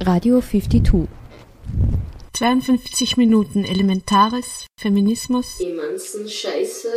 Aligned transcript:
Radio 0.00 0.42
52. 0.42 1.08
52 2.34 3.16
Minuten 3.16 3.64
Elementares, 3.64 4.66
Feminismus. 4.78 5.58
Emanzen 5.58 6.28
Scheiße. 6.28 6.88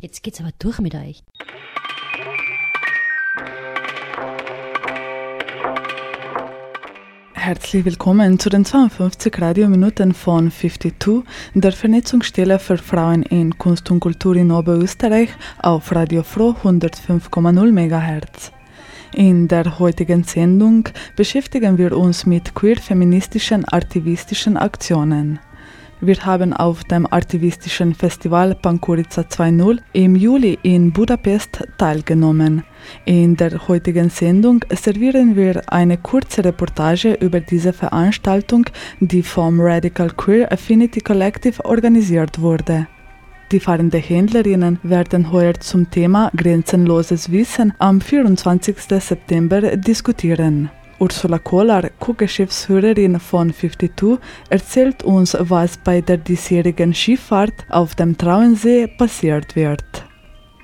Jetzt 0.00 0.24
geht's 0.24 0.40
aber 0.40 0.50
durch 0.58 0.80
mit 0.80 0.96
euch. 0.96 1.22
Herzlich 7.34 7.84
willkommen 7.84 8.40
zu 8.40 8.50
den 8.50 8.64
52 8.64 9.40
Radiominuten 9.40 10.14
von 10.14 10.50
52, 10.50 11.22
der 11.54 11.72
Vernetzungsstelle 11.72 12.58
für 12.58 12.76
Frauen 12.76 13.22
in 13.22 13.56
Kunst 13.56 13.88
und 13.92 14.00
Kultur 14.00 14.34
in 14.34 14.50
Oberösterreich 14.50 15.30
auf 15.62 15.94
Radio 15.94 16.24
Froh 16.24 16.56
105,0 16.64 17.70
MHz. 17.70 18.55
In 19.14 19.48
der 19.48 19.78
heutigen 19.78 20.24
Sendung 20.24 20.88
beschäftigen 21.16 21.78
wir 21.78 21.96
uns 21.96 22.26
mit 22.26 22.54
queer-feministischen 22.54 23.64
aktivistischen 23.64 24.56
Aktionen. 24.56 25.38
Wir 26.02 26.16
haben 26.26 26.52
auf 26.52 26.84
dem 26.84 27.06
aktivistischen 27.10 27.94
Festival 27.94 28.54
Pankurica 28.54 29.22
2.0 29.22 29.78
im 29.94 30.14
Juli 30.14 30.58
in 30.62 30.92
Budapest 30.92 31.66
teilgenommen. 31.78 32.64
In 33.06 33.34
der 33.34 33.66
heutigen 33.66 34.10
Sendung 34.10 34.62
servieren 34.70 35.36
wir 35.36 35.62
eine 35.72 35.96
kurze 35.96 36.44
Reportage 36.44 37.14
über 37.14 37.40
diese 37.40 37.72
Veranstaltung, 37.72 38.66
die 39.00 39.22
vom 39.22 39.58
Radical 39.58 40.10
Queer 40.10 40.52
Affinity 40.52 41.00
Collective 41.00 41.64
organisiert 41.64 42.42
wurde. 42.42 42.88
Die 43.52 43.60
fahrenden 43.60 44.00
Händlerinnen 44.00 44.80
werden 44.82 45.30
heuer 45.30 45.54
zum 45.54 45.88
Thema 45.88 46.32
Grenzenloses 46.36 47.30
Wissen 47.30 47.72
am 47.78 48.00
24. 48.00 48.76
September 48.98 49.76
diskutieren. 49.76 50.68
Ursula 50.98 51.38
Kohler, 51.38 51.90
Co-Geschäftsführerin 52.00 53.20
von 53.20 53.52
52, 53.54 54.18
erzählt 54.50 55.04
uns, 55.04 55.36
was 55.38 55.76
bei 55.76 56.00
der 56.00 56.16
diesjährigen 56.16 56.92
Skifahrt 56.92 57.54
auf 57.68 57.94
dem 57.94 58.18
Trauensee 58.18 58.88
passiert 58.88 59.54
wird. 59.54 59.84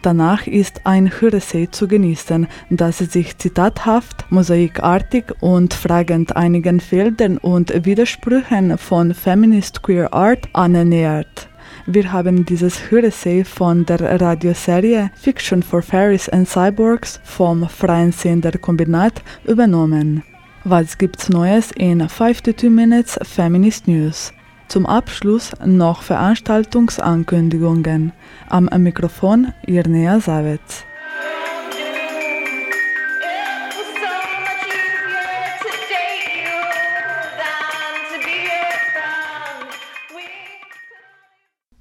Danach 0.03 0.49
ist 0.49 0.81
ein 0.83 1.09
Höressay 1.21 1.71
zu 1.71 1.87
genießen, 1.87 2.49
das 2.71 2.99
sich 2.99 3.39
zitathaft, 3.39 4.25
mosaikartig 4.31 5.27
und 5.39 5.73
fragend 5.73 6.35
einigen 6.35 6.81
Feldern 6.81 7.39
und 7.39 7.85
Widersprüchen 7.85 8.77
von 8.77 9.15
Feminist 9.15 9.85
Queer 9.85 10.13
Art 10.13 10.49
annähert. 10.53 11.49
Wir 11.87 12.13
haben 12.13 12.47
dieses 12.47 12.93
Höressay 12.93 13.45
von 13.45 13.85
der 13.85 14.21
Radioserie 14.21 15.11
Fiction 15.17 15.65
for 15.65 15.83
Fairies 15.83 16.29
and 16.29 16.49
Cyborgs 16.49 17.19
vom 17.25 17.69
Freien 17.69 18.13
Sender 18.13 18.53
Kombinat 18.53 19.21
übernommen. 19.45 20.23
Was 20.63 20.97
gibt's 20.97 21.29
Neues 21.29 21.73
in 21.73 22.09
52 22.09 22.71
Minutes 22.71 23.19
Feminist 23.23 23.89
News? 23.89 24.33
Zum 24.69 24.87
Abschluss 24.87 25.51
noch 25.65 26.03
Veranstaltungsankündigungen. 26.03 28.13
Am 28.49 28.71
Mikrofon 28.79 29.53
Irnea 29.67 30.21
Savitz. 30.21 30.85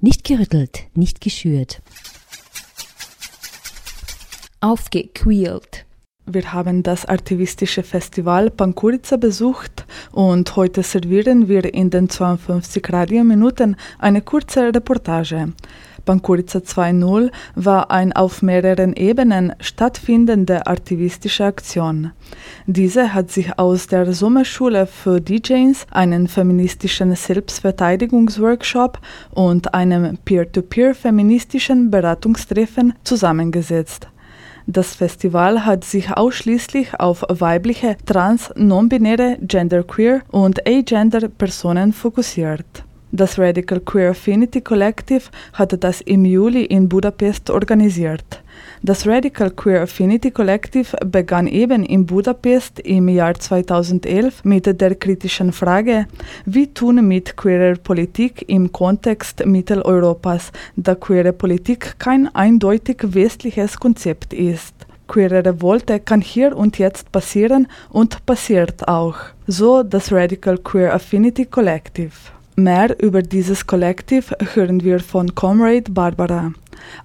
Nicht 0.04 0.24
gerüttelt, 0.24 0.86
nicht 0.96 1.22
geschürt. 1.22 1.80
Aufgequält. 4.60 5.86
Wir 6.26 6.54
haben 6.54 6.82
das 6.82 7.06
aktivistische 7.06 7.84
Festival 7.84 8.50
Pankurica 8.50 9.18
besucht 9.18 9.86
und 10.12 10.56
heute 10.56 10.82
servieren 10.82 11.48
wir 11.48 11.72
in 11.72 11.92
den 11.92 12.10
52 12.10 12.92
Radiominuten 12.92 13.76
eine 14.00 14.24
kurze 14.24 14.74
Reportage. 14.74 15.54
Pankurica 16.06 16.60
2.0 16.60 17.32
war 17.56 17.92
eine 17.92 18.16
auf 18.16 18.42
mehreren 18.42 18.94
Ebenen 18.94 19.54
stattfindende 19.60 20.66
aktivistische 20.68 21.46
Aktion. 21.46 22.12
Diese 22.66 23.14
hat 23.14 23.32
sich 23.32 23.58
aus 23.60 23.88
der 23.88 24.14
Sommerschule 24.14 24.88
für 24.88 25.22
DJs, 25.22 25.86
einen 25.92 26.28
feministischen 26.28 27.16
Selbstverteidigungsworkshop 27.16 29.00
und 29.32 29.74
einem 29.74 30.18
peer-to-peer 30.26 30.96
feministischen 30.96 31.92
Beratungstreffen 31.92 32.94
zusammengesetzt. 33.04 34.08
Das 34.68 34.96
Festival 34.96 35.66
hat 35.66 35.84
sich 35.84 36.12
ausschließlich 36.16 37.00
auf 37.00 37.26
weibliche, 37.28 37.98
trans, 38.06 38.52
non-binäre, 38.56 39.38
genderqueer 39.42 40.22
und 40.32 40.68
agender 40.68 41.28
Personen 41.30 41.94
fokussiert. 41.94 42.86
Das 43.14 43.38
Radical 43.38 43.82
Queer 43.82 44.12
Affinity 44.12 44.62
Collective 44.62 45.24
hatte 45.52 45.78
das 45.78 46.00
im 46.00 46.24
Juli 46.24 46.64
in 46.64 46.88
Budapest 46.88 47.50
organisiert. 47.50 48.42
Das 48.84 49.06
Radical 49.06 49.52
Queer 49.52 49.82
Affinity 49.82 50.32
Collective 50.32 50.96
begann 51.06 51.48
eben 51.48 51.84
in 51.84 52.06
Budapest 52.06 52.80
im 52.80 53.10
Jahr 53.10 53.34
2011 53.34 54.46
mit 54.46 54.80
der 54.80 54.96
kritischen 54.96 55.52
Frage, 55.52 56.08
wie 56.46 56.68
tun 56.68 57.06
mit 57.06 57.36
queerer 57.36 57.76
Politik 57.76 58.46
im 58.48 58.72
Kontext 58.72 59.46
Mitteleuropas, 59.46 60.54
da 60.78 60.96
queere 60.96 61.34
Politik 61.34 61.96
kein 62.00 62.34
eindeutig 62.34 62.98
westliches 63.04 63.78
Konzept 63.78 64.34
ist. 64.34 64.74
Queere 65.10 65.44
Revolte 65.44 66.00
kann 66.00 66.22
hier 66.22 66.56
und 66.56 66.78
jetzt 66.78 67.12
passieren 67.12 67.68
und 67.90 68.26
passiert 68.26 68.88
auch. 68.88 69.18
So 69.48 69.84
das 69.84 70.14
Radical 70.14 70.58
Queer 70.58 70.94
Affinity 70.94 71.46
Collective. 71.46 72.14
Mehr 72.56 73.02
über 73.02 73.22
dieses 73.22 73.66
Kollektiv 73.66 74.34
hören 74.54 74.84
wir 74.84 75.00
von 75.00 75.34
Comrade 75.36 75.90
Barbara. 75.90 76.52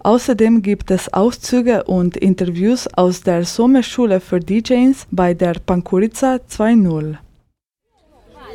Außerdem 0.03 0.63
gibt 0.63 0.91
es 0.91 1.13
Auszüge 1.13 1.85
und 1.85 2.17
Interviews 2.17 2.89
aus 2.95 3.23
der 3.23 3.45
Sommerschule 3.45 4.21
für 4.21 4.41
DJs 4.41 5.07
bei 5.11 5.35
der 5.35 5.55
Pankurica 5.65 6.41
2.0. 6.51 7.17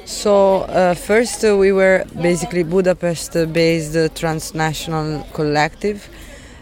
So 0.04 0.66
uh, 0.68 0.96
first 0.96 1.44
uh, 1.44 1.58
we 1.58 1.72
were 1.74 2.06
basically 2.22 2.64
Budapest-based 2.64 3.96
uh, 3.96 4.10
transnational 4.10 5.24
collective. 5.32 6.10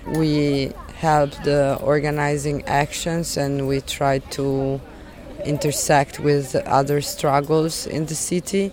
We 0.05 0.71
helped 0.99 1.43
the 1.45 1.79
organizing 1.81 2.63
actions 2.67 3.37
and 3.37 3.67
we 3.67 3.81
tried 3.81 4.29
to 4.31 4.79
intersect 5.45 6.19
with 6.19 6.53
other 6.67 7.01
struggles 7.01 7.87
in 7.87 8.05
the 8.05 8.15
city 8.15 8.71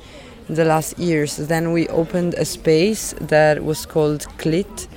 the 0.48 0.64
last 0.64 0.98
years. 0.98 1.36
Then 1.36 1.72
we 1.72 1.88
opened 1.88 2.34
a 2.34 2.44
space 2.44 3.14
that 3.20 3.64
was 3.64 3.86
called 3.86 4.22
Clit, 4.38 4.88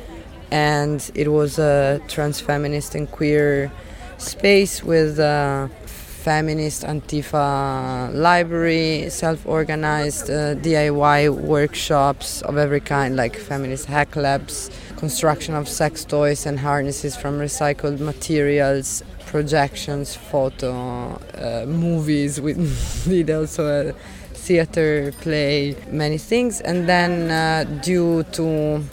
and 0.51 1.09
it 1.15 1.29
was 1.29 1.59
a 1.59 2.01
trans 2.07 2.39
feminist 2.39 2.95
and 2.95 3.09
queer 3.09 3.71
space 4.17 4.83
with 4.83 5.19
a 5.19 5.69
feminist 6.19 6.83
Antifa 6.83 8.13
library, 8.13 9.09
self 9.09 9.45
organized 9.47 10.29
uh, 10.29 10.55
DIY 10.55 11.29
workshops 11.29 12.41
of 12.43 12.57
every 12.57 12.81
kind, 12.81 13.15
like 13.15 13.35
feminist 13.35 13.85
hack 13.85 14.15
labs, 14.15 14.69
construction 14.97 15.55
of 15.55 15.67
sex 15.67 16.03
toys 16.03 16.45
and 16.45 16.59
harnesses 16.59 17.15
from 17.15 17.39
recycled 17.39 17.99
materials, 17.99 19.01
projections, 19.25 20.15
photo, 20.15 21.19
uh, 21.35 21.65
movies. 21.65 22.41
We 22.41 22.53
did 23.07 23.29
also 23.31 23.93
theater, 24.49 25.11
play, 25.21 25.75
many 25.91 26.17
things. 26.17 26.59
And 26.61 26.89
then, 26.89 27.13
uh, 27.29 27.63
due 27.83 28.23
to 28.37 28.83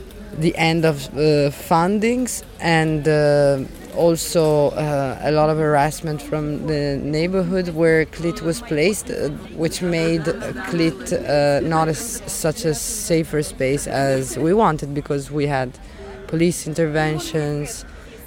the 0.45 0.53
end 0.71 0.85
of 0.85 0.97
uh, 1.09 1.51
fundings 1.71 2.43
and 2.61 3.09
uh, 3.09 3.65
also 3.97 4.45
uh, 4.71 5.19
a 5.23 5.33
lot 5.33 5.49
of 5.49 5.57
harassment 5.57 6.21
from 6.21 6.67
the 6.67 7.01
neighborhood 7.03 7.69
where 7.71 8.05
Clit 8.05 8.43
was 8.43 8.61
placed, 8.61 9.11
uh, 9.11 9.31
which 9.63 9.81
made 9.81 10.25
Clit 10.71 11.01
uh, 11.13 11.67
not 11.67 11.89
as, 11.89 12.23
such 12.27 12.67
a 12.67 12.75
safer 12.75 13.43
space 13.43 13.87
as 13.87 14.37
we 14.37 14.53
wanted 14.53 14.93
because 14.93 15.31
we 15.31 15.47
had 15.47 15.71
police 16.27 16.67
interventions 16.67 17.87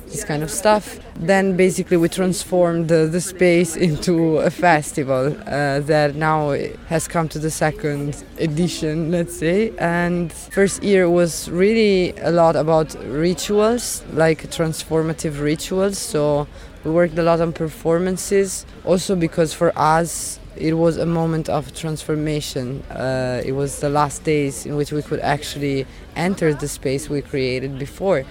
this 0.10 0.24
kind 0.24 0.44
of 0.44 0.50
stuff. 0.50 1.00
Then 1.16 1.56
basically 1.56 1.98
we 1.98 2.10
transformed 2.10 2.88
the, 2.88 3.08
the 3.08 3.22
space 3.22 3.76
into 3.88 4.38
a 4.38 4.50
festival 4.50 5.36
uh, 5.46 5.80
that 5.82 6.16
now 6.16 6.52
has 6.88 7.08
come 7.08 7.30
to 7.30 7.40
the 7.40 7.52
second 7.52 8.24
edition, 8.40 9.12
let's 9.12 9.38
say. 9.38 9.74
And 9.78 10.32
first 10.32 10.84
year 10.84 11.10
was 11.10 11.50
really 11.50 12.14
a 12.20 12.32
lot 12.32 12.56
about 12.56 12.96
rituals, 13.06 14.04
like 14.14 14.50
transformative 14.50 15.42
rituals. 15.42 15.98
So 15.98 16.48
we 16.84 16.92
worked 16.92 17.18
a 17.18 17.24
lot 17.24 17.42
on 17.42 17.54
performances, 17.54 18.66
also 18.86 19.16
because 19.16 19.54
for 19.54 19.78
us 19.78 20.40
it 20.56 20.74
was 20.74 20.98
a 20.98 21.06
moment 21.06 21.48
of 21.48 21.74
transformation. 21.74 22.82
Uh, 22.90 23.42
it 23.46 23.54
was 23.54 23.80
the 23.80 23.90
last 23.90 24.24
days 24.24 24.66
in 24.66 24.76
which 24.76 24.92
we 24.92 25.02
could 25.02 25.20
actually 25.22 25.86
enter 26.16 26.54
the 26.54 26.68
space 26.68 27.10
we 27.10 27.22
created 27.22 27.80
before 27.80 28.26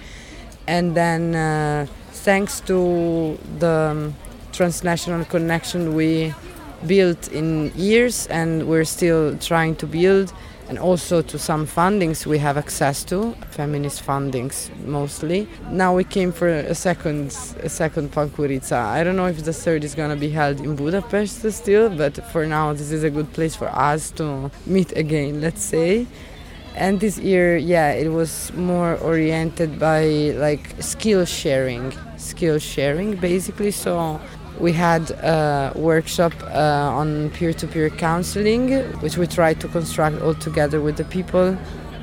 and 0.69 0.95
then 0.95 1.35
uh, 1.35 1.87
thanks 2.11 2.59
to 2.61 3.37
the 3.57 3.77
um, 3.91 4.15
transnational 4.51 5.25
connection 5.25 5.95
we 5.95 6.33
built 6.85 7.27
in 7.31 7.71
years 7.75 8.27
and 8.27 8.67
we're 8.67 8.85
still 8.85 9.35
trying 9.39 9.75
to 9.75 9.87
build 9.87 10.31
and 10.69 10.77
also 10.77 11.23
to 11.23 11.39
some 11.39 11.65
fundings 11.65 12.27
we 12.27 12.37
have 12.37 12.55
access 12.55 13.03
to 13.03 13.33
feminist 13.49 14.05
fundings 14.05 14.69
mostly. 14.85 15.47
Now 15.71 15.95
we 15.95 16.03
came 16.03 16.31
for 16.31 16.47
a 16.47 16.75
second 16.75 17.35
a 17.63 17.69
second 17.69 18.11
pankurica. 18.11 18.79
I 18.97 19.03
don't 19.03 19.15
know 19.15 19.25
if 19.25 19.43
the 19.43 19.53
third 19.53 19.83
is 19.83 19.95
going 19.95 20.11
to 20.11 20.15
be 20.15 20.29
held 20.29 20.59
in 20.59 20.75
budapest 20.75 21.51
still 21.51 21.89
but 21.89 22.13
for 22.31 22.45
now 22.45 22.73
this 22.73 22.91
is 22.91 23.03
a 23.03 23.09
good 23.09 23.33
place 23.33 23.55
for 23.55 23.69
us 23.69 24.11
to 24.11 24.51
meet 24.67 24.91
again 24.95 25.41
let's 25.41 25.63
say 25.63 26.05
and 26.79 26.99
this 27.01 27.17
year 27.17 27.57
yeah 27.57 27.91
it 27.91 28.09
was 28.09 28.51
more 28.53 28.95
oriented 28.97 29.77
by 29.77 30.33
like 30.37 30.75
skill 30.79 31.25
sharing 31.25 31.93
skill 32.17 32.59
sharing 32.59 33.15
basically. 33.17 33.71
So 33.71 34.19
we 34.59 34.73
had 34.73 35.11
a 35.11 35.71
workshop 35.75 36.33
uh, 36.43 36.99
on 37.01 37.29
peer-to-peer 37.31 37.89
counseling 37.91 38.81
which 39.03 39.17
we 39.17 39.27
tried 39.27 39.59
to 39.61 39.67
construct 39.67 40.21
all 40.21 40.33
together 40.33 40.81
with 40.81 40.97
the 40.97 41.05
people 41.05 41.53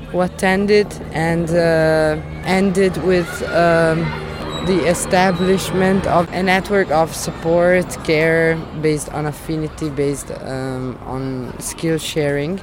who 0.09 0.21
attended 0.21 0.87
and 1.11 1.49
uh, 1.49 2.21
ended 2.45 2.97
with 3.03 3.29
um, 3.43 3.99
the 4.65 4.85
establishment 4.87 6.05
of 6.07 6.27
a 6.33 6.41
network 6.41 6.89
of 6.91 7.15
support 7.15 7.87
care 8.03 8.55
based 8.81 9.09
on 9.09 9.25
affinity 9.25 9.89
based 9.89 10.31
um, 10.31 10.97
on 11.05 11.53
skill 11.59 11.97
sharing 11.97 12.59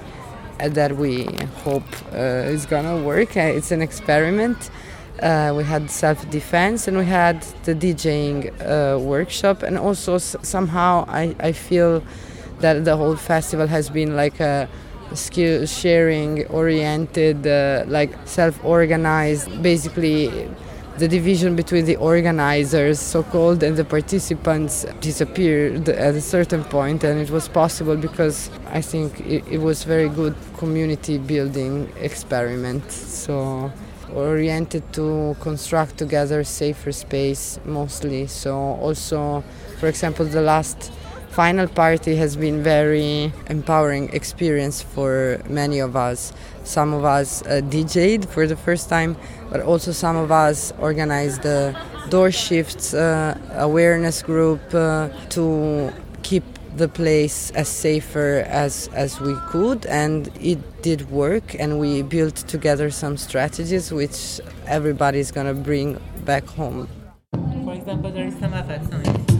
that 0.59 0.97
we 0.97 1.25
hope 1.65 1.85
uh, 2.13 2.17
is 2.55 2.67
gonna 2.67 2.97
work. 3.03 3.37
Uh, 3.37 3.41
it's 3.41 3.71
an 3.71 3.83
experiment. 3.83 4.71
Uh, 5.23 5.55
we 5.57 5.63
had 5.65 5.91
self-defense 5.91 6.89
and 6.89 6.99
we 6.99 7.05
had 7.05 7.41
the 7.65 7.75
DJing 7.75 8.51
uh, 8.61 8.99
workshop, 8.99 9.63
and 9.63 9.79
also 9.79 10.17
s- 10.17 10.37
somehow 10.43 11.05
I, 11.09 11.35
I 11.39 11.53
feel 11.53 12.03
that 12.61 12.85
the 12.85 12.97
whole 12.97 13.17
festival 13.17 13.67
has 13.67 13.91
been 13.91 14.17
like 14.17 14.41
a 14.41 14.69
skill 15.15 15.67
sharing 15.67 16.47
oriented, 16.47 17.47
uh, 17.47 17.85
like 17.87 18.13
self-organized, 18.25 19.63
basically 19.63 20.49
the 20.99 21.09
division 21.09 21.57
between 21.57 21.85
the 21.85 21.97
organizers, 21.97 23.01
so-called, 23.01 23.63
and 23.63 23.77
the 23.77 23.85
participants 23.85 24.87
disappeared 25.01 25.89
at 25.89 26.15
a 26.15 26.21
certain 26.21 26.63
point, 26.65 27.03
and 27.03 27.21
it 27.21 27.31
was 27.31 27.49
possible 27.49 27.97
because 27.97 28.51
I 28.71 28.81
think 28.81 29.21
it, 29.21 29.45
it 29.51 29.59
was 29.59 29.85
very 29.85 30.09
good 30.09 30.37
community 30.57 31.19
building 31.19 31.93
experiment. 32.01 32.91
So 32.93 33.73
oriented 34.15 34.93
to 34.93 35.37
construct 35.41 35.99
together 35.99 36.45
safer 36.45 36.93
space 36.93 37.59
mostly. 37.65 38.27
So 38.27 38.57
also, 38.57 39.43
for 39.81 39.89
example, 39.89 40.25
the 40.27 40.41
last 40.41 40.93
final 41.31 41.67
party 41.67 42.15
has 42.15 42.37
been 42.37 42.63
very 42.63 43.33
empowering 43.49 44.09
experience 44.13 44.81
for 44.81 45.41
many 45.49 45.81
of 45.81 45.97
us. 45.97 46.33
Some 46.65 46.93
of 46.93 47.05
us 47.05 47.43
uh, 47.43 47.61
DJ'd 47.63 48.29
for 48.29 48.47
the 48.47 48.57
first 48.57 48.89
time, 48.89 49.17
but 49.51 49.61
also 49.61 49.93
some 49.93 50.17
of 50.17 50.33
us 50.33 50.73
organized 50.79 51.43
the 51.43 51.77
door 52.09 52.31
shifts 52.31 52.95
uh, 52.95 53.39
awareness 53.53 54.23
group 54.23 54.61
uh, 54.75 55.09
to 55.31 55.93
keep 56.23 56.45
the 56.77 56.89
place 56.89 57.51
as 57.53 57.69
safer 57.69 58.45
as, 58.49 58.89
as 58.95 59.21
we 59.21 59.35
could 59.49 59.87
and 59.87 60.29
it 60.41 60.83
did 60.83 61.09
work 61.11 61.55
and 61.61 61.79
we 61.79 62.03
built 62.03 62.35
together 62.35 62.91
some 62.91 63.17
strategies 63.17 63.93
which 63.93 64.41
everybody 64.67 65.21
is 65.21 65.31
going 65.31 65.47
to 65.47 65.55
bring 65.55 66.01
back 66.25 66.45
home. 66.47 66.89
For 67.65 67.75
example, 67.75 68.11
there 68.11 68.27
is 68.27 68.37
some 68.39 68.55
effects 68.55 68.93
on 68.93 69.07
it. 69.07 69.34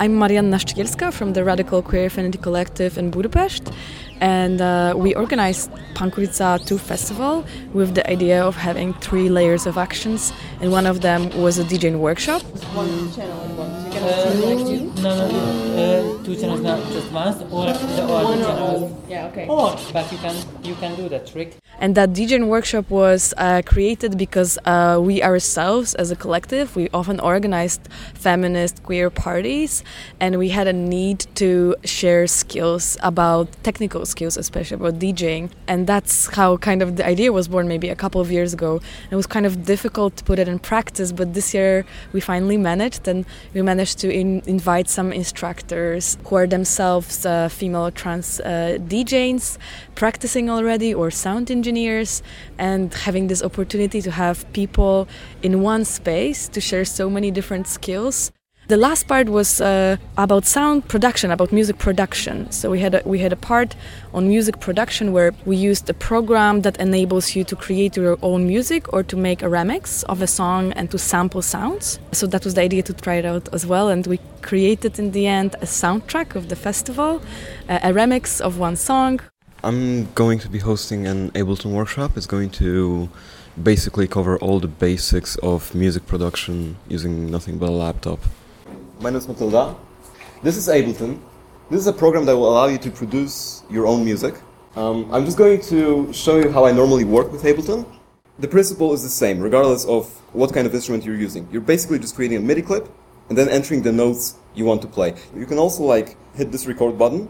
I'm 0.00 0.14
Marianna 0.14 0.58
Szczygielska 0.58 1.10
from 1.12 1.32
the 1.32 1.42
Radical 1.44 1.82
Queer 1.82 2.06
Affinity 2.06 2.38
Collective 2.38 2.96
in 2.98 3.10
Budapest, 3.10 3.72
and 4.20 4.60
uh, 4.60 4.94
we 4.96 5.14
organized 5.16 5.70
Pankurica 5.94 6.64
2 6.64 6.78
Festival 6.78 7.44
with 7.74 7.94
the 7.94 8.08
idea 8.08 8.44
of 8.44 8.56
having 8.56 8.94
three 9.00 9.28
layers 9.28 9.66
of 9.66 9.76
actions, 9.76 10.32
and 10.60 10.70
one 10.70 10.86
of 10.86 11.00
them 11.00 11.30
was 11.42 11.58
a 11.58 11.64
DJing 11.64 11.98
workshop. 11.98 12.42
Uh, 14.00 14.34
no, 15.02 15.14
no, 15.16 15.28
no. 15.28 16.18
Uh, 16.18 16.24
two 16.24 16.36
channels, 16.36 16.60
not 16.60 16.80
just 16.92 17.10
once, 17.12 17.42
or 17.50 17.66
the 17.66 18.02
other 18.04 18.42
channels. 18.44 18.92
Yeah, 19.08 19.26
okay. 19.28 19.46
Or, 19.48 19.76
but 19.92 20.10
you 20.12 20.18
can 20.18 20.36
you 20.62 20.74
can 20.76 20.94
do 20.96 21.08
that 21.08 21.26
trick. 21.26 21.56
And 21.80 21.94
that 21.94 22.12
DJing 22.12 22.48
workshop 22.48 22.90
was 22.90 23.32
uh, 23.36 23.62
created 23.64 24.18
because 24.18 24.58
uh, 24.64 24.98
we 25.00 25.22
ourselves, 25.22 25.94
as 25.94 26.10
a 26.10 26.16
collective, 26.16 26.74
we 26.74 26.88
often 26.92 27.20
organized 27.20 27.88
feminist 28.14 28.82
queer 28.82 29.10
parties, 29.10 29.84
and 30.18 30.38
we 30.38 30.48
had 30.48 30.66
a 30.66 30.72
need 30.72 31.26
to 31.36 31.76
share 31.84 32.26
skills 32.26 32.96
about 33.02 33.46
technical 33.62 34.04
skills, 34.04 34.36
especially 34.36 34.74
about 34.74 34.98
DJing. 34.98 35.50
And 35.68 35.86
that's 35.86 36.34
how 36.34 36.56
kind 36.56 36.82
of 36.82 36.96
the 36.96 37.06
idea 37.06 37.32
was 37.32 37.46
born 37.48 37.68
maybe 37.68 37.88
a 37.88 37.96
couple 37.96 38.20
of 38.20 38.30
years 38.32 38.52
ago. 38.52 38.80
It 39.10 39.16
was 39.16 39.26
kind 39.26 39.46
of 39.46 39.64
difficult 39.64 40.16
to 40.16 40.24
put 40.24 40.38
it 40.38 40.48
in 40.48 40.58
practice, 40.58 41.12
but 41.12 41.34
this 41.34 41.54
year 41.54 41.86
we 42.12 42.20
finally 42.20 42.56
managed, 42.56 43.06
and 43.06 43.24
we 43.54 43.62
managed 43.62 43.87
to 43.96 44.12
in- 44.12 44.42
invite 44.46 44.88
some 44.88 45.12
instructors 45.12 46.18
who 46.26 46.36
are 46.36 46.46
themselves 46.46 47.26
uh, 47.26 47.48
female 47.48 47.90
trans 47.90 48.40
uh, 48.40 48.78
DJs 48.80 49.58
practicing 49.94 50.50
already 50.50 50.94
or 50.94 51.10
sound 51.10 51.50
engineers 51.50 52.22
and 52.58 52.92
having 52.94 53.28
this 53.28 53.42
opportunity 53.42 54.00
to 54.02 54.10
have 54.10 54.50
people 54.52 55.08
in 55.42 55.62
one 55.62 55.84
space 55.84 56.48
to 56.48 56.60
share 56.60 56.84
so 56.84 57.10
many 57.10 57.30
different 57.30 57.66
skills 57.66 58.32
the 58.68 58.76
last 58.76 59.08
part 59.08 59.30
was 59.30 59.62
uh, 59.62 59.96
about 60.18 60.44
sound 60.44 60.86
production, 60.88 61.30
about 61.30 61.52
music 61.52 61.78
production. 61.78 62.50
So 62.52 62.70
we 62.70 62.80
had 62.80 62.94
a, 62.94 63.02
we 63.06 63.18
had 63.18 63.32
a 63.32 63.36
part 63.36 63.74
on 64.12 64.28
music 64.28 64.60
production 64.60 65.12
where 65.12 65.32
we 65.46 65.56
used 65.56 65.88
a 65.88 65.94
program 65.94 66.60
that 66.62 66.76
enables 66.78 67.34
you 67.34 67.44
to 67.44 67.56
create 67.56 67.96
your 67.96 68.18
own 68.20 68.46
music 68.46 68.92
or 68.92 69.02
to 69.04 69.16
make 69.16 69.42
a 69.42 69.46
remix 69.46 70.04
of 70.04 70.20
a 70.20 70.26
song 70.26 70.72
and 70.72 70.90
to 70.90 70.98
sample 70.98 71.40
sounds. 71.40 71.98
So 72.12 72.26
that 72.26 72.44
was 72.44 72.54
the 72.54 72.60
idea 72.60 72.82
to 72.82 72.92
try 72.92 73.14
it 73.14 73.24
out 73.24 73.48
as 73.54 73.66
well, 73.66 73.88
and 73.88 74.06
we 74.06 74.20
created 74.42 74.98
in 74.98 75.12
the 75.12 75.26
end 75.26 75.54
a 75.62 75.66
soundtrack 75.66 76.36
of 76.36 76.50
the 76.50 76.56
festival, 76.56 77.22
uh, 77.70 77.78
a 77.82 77.92
remix 77.92 78.38
of 78.38 78.58
one 78.58 78.76
song. 78.76 79.20
I'm 79.64 80.12
going 80.12 80.38
to 80.40 80.48
be 80.48 80.58
hosting 80.58 81.06
an 81.06 81.30
Ableton 81.30 81.72
workshop. 81.72 82.16
It's 82.18 82.26
going 82.26 82.50
to 82.50 83.08
basically 83.60 84.06
cover 84.06 84.38
all 84.38 84.60
the 84.60 84.68
basics 84.68 85.36
of 85.36 85.74
music 85.74 86.06
production 86.06 86.76
using 86.86 87.30
nothing 87.30 87.56
but 87.58 87.70
a 87.70 87.72
laptop. 87.72 88.20
My 89.00 89.10
name 89.10 89.18
is 89.18 89.28
Matilda. 89.28 89.76
This 90.42 90.56
is 90.56 90.66
Ableton. 90.66 91.20
This 91.70 91.78
is 91.78 91.86
a 91.86 91.92
program 91.92 92.24
that 92.24 92.36
will 92.36 92.48
allow 92.48 92.66
you 92.66 92.78
to 92.78 92.90
produce 92.90 93.62
your 93.70 93.86
own 93.86 94.04
music. 94.04 94.34
Um, 94.74 95.08
I'm 95.12 95.24
just 95.24 95.38
going 95.38 95.60
to 95.70 96.12
show 96.12 96.38
you 96.38 96.50
how 96.50 96.66
I 96.66 96.72
normally 96.72 97.04
work 97.04 97.30
with 97.30 97.44
Ableton. 97.44 97.86
The 98.40 98.48
principle 98.48 98.92
is 98.94 99.04
the 99.04 99.08
same, 99.08 99.38
regardless 99.38 99.84
of 99.84 100.08
what 100.32 100.52
kind 100.52 100.66
of 100.66 100.74
instrument 100.74 101.04
you're 101.04 101.14
using. 101.14 101.46
You're 101.52 101.60
basically 101.60 102.00
just 102.00 102.16
creating 102.16 102.38
a 102.38 102.40
MIDI 102.40 102.60
clip 102.60 102.88
and 103.28 103.38
then 103.38 103.48
entering 103.48 103.82
the 103.82 103.92
notes 103.92 104.34
you 104.56 104.64
want 104.64 104.82
to 104.82 104.88
play. 104.88 105.14
You 105.32 105.46
can 105.46 105.58
also 105.58 105.84
like 105.84 106.16
hit 106.34 106.50
this 106.50 106.66
record 106.66 106.98
button 106.98 107.28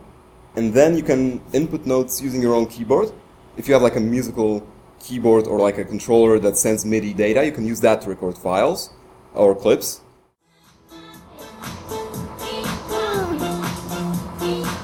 and 0.57 0.73
then 0.73 0.97
you 0.97 1.03
can 1.03 1.43
input 1.53 1.85
notes 1.85 2.23
using 2.23 2.41
your 2.41 2.55
own 2.55 2.65
keyboard. 2.65 3.13
If 3.59 3.69
you 3.69 3.75
have 3.75 3.83
like 3.83 3.97
a 3.97 4.01
musical 4.01 4.67
keyboard 5.01 5.47
or 5.47 5.61
like 5.61 5.77
a 5.77 5.85
controller 5.85 6.39
that 6.39 6.57
sends 6.57 6.87
MIDI 6.87 7.13
data, 7.13 7.45
you 7.45 7.53
can 7.53 7.67
use 7.67 7.81
that 7.83 8.01
to 8.03 8.09
record 8.09 8.39
files 8.39 8.89
or 9.35 9.55
clips. 9.55 10.01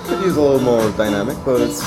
Could 0.06 0.20
use 0.24 0.36
a 0.36 0.40
little 0.40 0.60
more 0.60 0.90
dynamic, 0.92 1.36
but 1.44 1.60
it's 1.60 1.82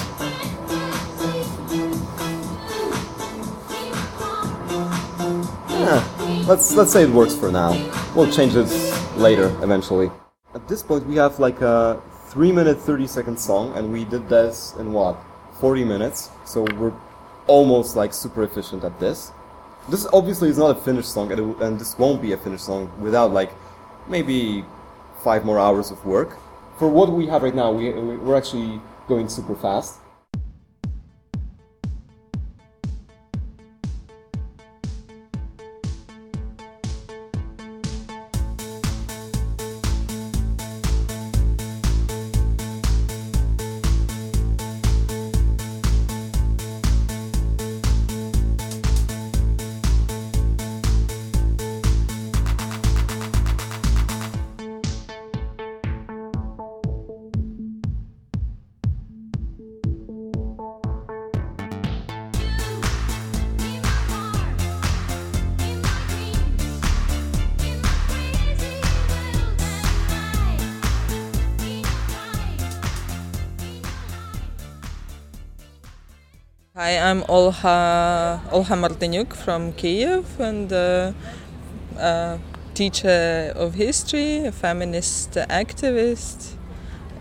yeah. 5.69 6.43
Let's 6.47 6.73
let's 6.73 6.91
say 6.91 7.03
it 7.03 7.09
works 7.09 7.35
for 7.35 7.51
now. 7.51 7.71
We'll 8.15 8.31
change 8.31 8.53
this 8.53 8.71
later 9.17 9.47
eventually. 9.61 10.09
At 10.55 10.67
this 10.67 10.81
point, 10.81 11.05
we 11.05 11.15
have 11.17 11.39
like 11.39 11.61
a 11.61 12.01
three 12.29 12.51
minute 12.51 12.79
thirty 12.79 13.07
second 13.07 13.37
song, 13.39 13.75
and 13.77 13.91
we 13.91 14.05
did 14.05 14.27
this 14.29 14.73
in 14.79 14.91
what 14.93 15.17
forty 15.59 15.83
minutes. 15.83 16.29
So 16.45 16.65
we're 16.77 16.93
almost 17.47 17.95
like 17.95 18.13
super 18.13 18.43
efficient 18.43 18.83
at 18.83 18.99
this. 18.99 19.31
This 19.89 20.05
obviously 20.11 20.49
is 20.49 20.57
not 20.57 20.71
a 20.77 20.79
finished 20.81 21.13
song, 21.13 21.31
and, 21.31 21.39
it, 21.39 21.61
and 21.61 21.79
this 21.79 21.97
won't 21.97 22.21
be 22.21 22.33
a 22.33 22.37
finished 22.37 22.65
song 22.65 22.91
without 22.99 23.31
like 23.31 23.51
maybe 24.07 24.65
five 25.23 25.45
more 25.45 25.59
hours 25.59 25.91
of 25.91 26.05
work. 26.05 26.37
For 26.77 26.87
what 26.87 27.11
we 27.11 27.27
have 27.27 27.43
right 27.43 27.55
now, 27.55 27.71
we, 27.71 27.91
we're 27.91 28.35
actually 28.35 28.81
going 29.07 29.29
super 29.29 29.55
fast. 29.55 29.99
Olha, 77.47 78.41
Olha 78.51 78.75
Martinyuk 78.75 79.33
from 79.33 79.71
Kiev 79.71 80.37
and 80.37 80.73
uh, 80.73 81.13
a 81.97 82.39
teacher 82.73 83.53
of 83.55 83.73
history, 83.75 84.45
a 84.45 84.51
feminist 84.51 85.31
activist, 85.31 86.55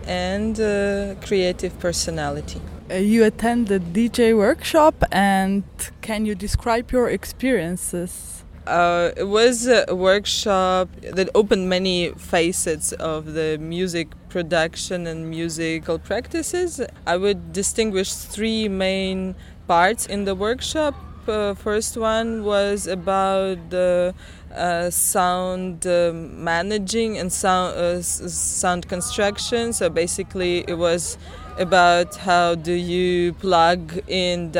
and 0.05 0.59
a 0.59 1.15
creative 1.25 1.79
personality. 1.79 2.59
Uh, 2.91 2.95
you 2.95 3.23
attended 3.23 3.93
the 3.93 4.09
DJ 4.09 4.35
workshop 4.35 5.01
and 5.13 5.63
can 6.01 6.25
you 6.25 6.35
describe 6.35 6.91
your 6.91 7.09
experiences? 7.09 8.43
Uh, 8.65 9.11
it 9.15 9.29
was 9.29 9.65
a 9.65 9.95
workshop 9.95 10.89
that 11.13 11.29
opened 11.35 11.69
many 11.69 12.09
facets 12.17 12.91
of 12.91 13.33
the 13.33 13.57
music 13.61 14.09
production 14.27 15.07
and 15.07 15.29
musical 15.29 15.97
practices. 15.97 16.81
I 17.05 17.15
would 17.15 17.53
distinguish 17.53 18.11
three 18.11 18.67
main 18.67 19.35
parts 19.67 20.05
in 20.05 20.25
the 20.25 20.35
workshop. 20.35 20.95
Uh, 21.27 21.53
first 21.53 21.97
one 21.97 22.43
was 22.45 22.87
about 22.87 23.69
the 23.69 24.13
uh, 24.55 24.89
sound 24.89 25.85
uh, 25.85 26.11
managing 26.13 27.17
and 27.17 27.31
sound 27.31 27.75
uh, 27.75 28.01
sound 28.01 28.87
construction. 28.87 29.73
So 29.73 29.89
basically, 29.89 30.63
it 30.67 30.77
was 30.77 31.17
about 31.57 32.15
how 32.15 32.55
do 32.55 32.73
you 32.73 33.33
plug 33.33 33.99
in 34.07 34.51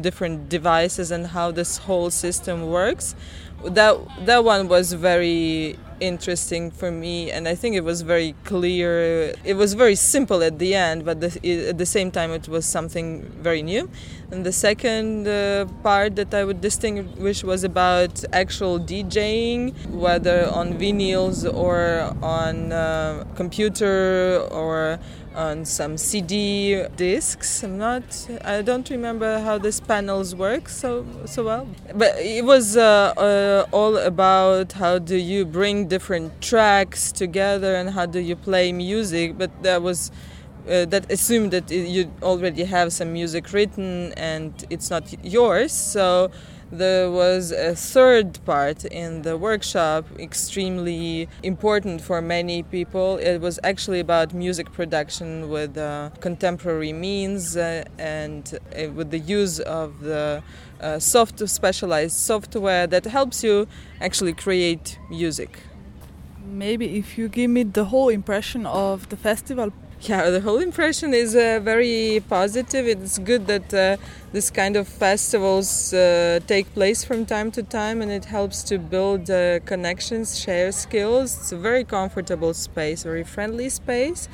different 0.00 0.48
devices 0.48 1.10
and 1.10 1.26
how 1.28 1.50
this 1.50 1.78
whole 1.78 2.10
system 2.10 2.70
works. 2.70 3.14
That 3.64 3.96
that 4.26 4.44
one 4.44 4.68
was 4.68 4.92
very 4.92 5.78
interesting 6.00 6.70
for 6.70 6.90
me, 6.90 7.30
and 7.30 7.48
I 7.48 7.54
think 7.54 7.76
it 7.76 7.84
was 7.84 8.02
very 8.02 8.34
clear. 8.44 9.32
It 9.44 9.54
was 9.54 9.74
very 9.74 9.94
simple 9.94 10.42
at 10.42 10.58
the 10.58 10.74
end, 10.74 11.04
but 11.04 11.20
the, 11.20 11.68
at 11.70 11.78
the 11.78 11.86
same 11.86 12.10
time, 12.10 12.30
it 12.32 12.46
was 12.48 12.66
something 12.66 13.22
very 13.40 13.62
new. 13.62 13.88
And 14.30 14.44
the 14.44 14.52
second 14.52 15.28
uh, 15.28 15.66
part 15.82 16.16
that 16.16 16.34
I 16.34 16.44
would 16.44 16.60
distinguish 16.60 17.44
was 17.44 17.64
about 17.64 18.24
actual 18.32 18.78
DJing, 18.78 19.74
whether 19.90 20.48
on 20.50 20.74
vinyls 20.74 21.50
or 21.52 22.14
on 22.22 22.72
uh, 22.72 23.24
computer 23.34 24.40
or 24.50 24.98
on 25.34 25.64
some 25.64 25.96
CD 25.96 26.84
discs. 26.96 27.62
I'm 27.62 27.78
not. 27.78 28.04
I 28.44 28.62
don't 28.62 28.88
remember 28.90 29.40
how 29.40 29.58
these 29.58 29.80
panels 29.80 30.34
work 30.34 30.68
so 30.68 31.04
so 31.26 31.44
well. 31.44 31.68
But 31.94 32.16
it 32.18 32.44
was 32.44 32.76
uh, 32.76 33.12
uh, 33.16 33.66
all 33.72 33.96
about 33.96 34.72
how 34.72 34.98
do 34.98 35.16
you 35.16 35.44
bring 35.44 35.88
different 35.88 36.40
tracks 36.40 37.12
together 37.12 37.74
and 37.74 37.90
how 37.90 38.06
do 38.06 38.20
you 38.20 38.36
play 38.36 38.72
music. 38.72 39.38
But 39.38 39.50
that 39.62 39.82
was. 39.82 40.10
Uh, 40.66 40.86
that 40.86 41.12
assumed 41.12 41.50
that 41.50 41.70
you 41.70 42.10
already 42.22 42.64
have 42.64 42.90
some 42.90 43.12
music 43.12 43.52
written 43.52 44.14
and 44.16 44.64
it's 44.70 44.88
not 44.88 45.04
yours. 45.22 45.72
So 45.72 46.30
there 46.70 47.10
was 47.10 47.52
a 47.52 47.74
third 47.74 48.44
part 48.44 48.84
in 48.84 49.22
the 49.22 49.36
workshop, 49.36 50.06
extremely 50.18 51.28
important 51.42 52.00
for 52.00 52.20
many 52.20 52.62
people. 52.62 53.16
It 53.18 53.38
was 53.38 53.58
actually 53.62 54.00
about 54.00 54.34
music 54.34 54.72
production 54.72 55.48
with 55.48 55.76
uh, 55.76 56.10
contemporary 56.20 56.92
means 56.92 57.56
uh, 57.56 57.84
and 57.98 58.42
uh, 58.54 58.90
with 58.90 59.10
the 59.10 59.18
use 59.18 59.60
of 59.60 60.00
the 60.00 60.42
uh, 60.80 60.98
soft, 60.98 61.46
specialized 61.48 62.16
software 62.16 62.86
that 62.86 63.04
helps 63.04 63.44
you 63.44 63.66
actually 64.00 64.32
create 64.32 64.98
music. 65.10 65.60
Maybe 66.44 66.98
if 66.98 67.16
you 67.16 67.28
give 67.28 67.50
me 67.50 67.62
the 67.64 67.86
whole 67.86 68.08
impression 68.08 68.66
of 68.66 69.08
the 69.08 69.16
festival 69.16 69.72
yeah, 70.08 70.28
the 70.28 70.40
whole 70.40 70.58
impression 70.58 71.14
is 71.14 71.34
uh, 71.34 71.60
very 71.62 72.22
positive. 72.28 72.86
It's 72.86 73.18
good 73.18 73.46
that 73.46 73.72
uh, 73.72 73.96
this 74.32 74.50
kind 74.50 74.76
of 74.76 74.86
festivals 74.86 75.94
uh, 75.94 76.40
take 76.46 76.72
place 76.74 77.04
from 77.04 77.24
time 77.24 77.50
to 77.52 77.62
time 77.62 78.02
and 78.02 78.10
it 78.10 78.26
helps 78.26 78.62
to 78.64 78.78
build 78.78 79.30
uh, 79.30 79.60
connections, 79.60 80.38
share 80.38 80.72
skills. 80.72 81.36
It's 81.38 81.52
a 81.52 81.56
very 81.56 81.84
comfortable 81.84 82.52
space, 82.52 83.02
very 83.02 83.24
friendly 83.24 83.68
space, 83.70 84.28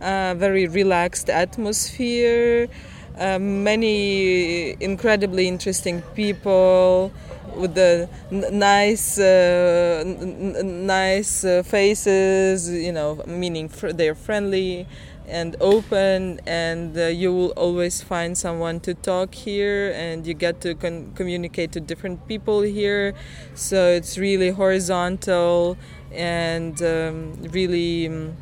uh, 0.00 0.34
very 0.36 0.68
relaxed 0.68 1.28
atmosphere, 1.28 2.68
uh, 3.18 3.38
many 3.40 4.76
incredibly 4.80 5.48
interesting 5.48 6.02
people 6.14 7.12
with 7.56 7.74
the 7.74 8.08
nice, 8.30 9.18
uh, 9.18 10.02
nice 10.64 11.44
uh, 11.44 11.62
faces. 11.62 12.70
You 12.70 12.92
know, 12.92 13.22
meaning 13.26 13.68
fr- 13.68 13.92
they're 13.92 14.14
friendly 14.14 14.86
and 15.26 15.56
open, 15.60 16.40
and 16.46 16.96
uh, 16.96 17.06
you 17.06 17.32
will 17.32 17.50
always 17.50 18.02
find 18.02 18.36
someone 18.36 18.80
to 18.80 18.94
talk 18.94 19.34
here, 19.34 19.92
and 19.94 20.26
you 20.26 20.34
get 20.34 20.60
to 20.62 20.74
communicate 20.74 21.72
to 21.72 21.80
different 21.80 22.26
people 22.28 22.62
here. 22.62 23.14
So 23.54 23.88
it's 23.88 24.16
really 24.18 24.50
horizontal 24.50 25.76
and 26.12 26.80
um, 26.82 27.34
really. 27.50 28.08
Um, 28.08 28.36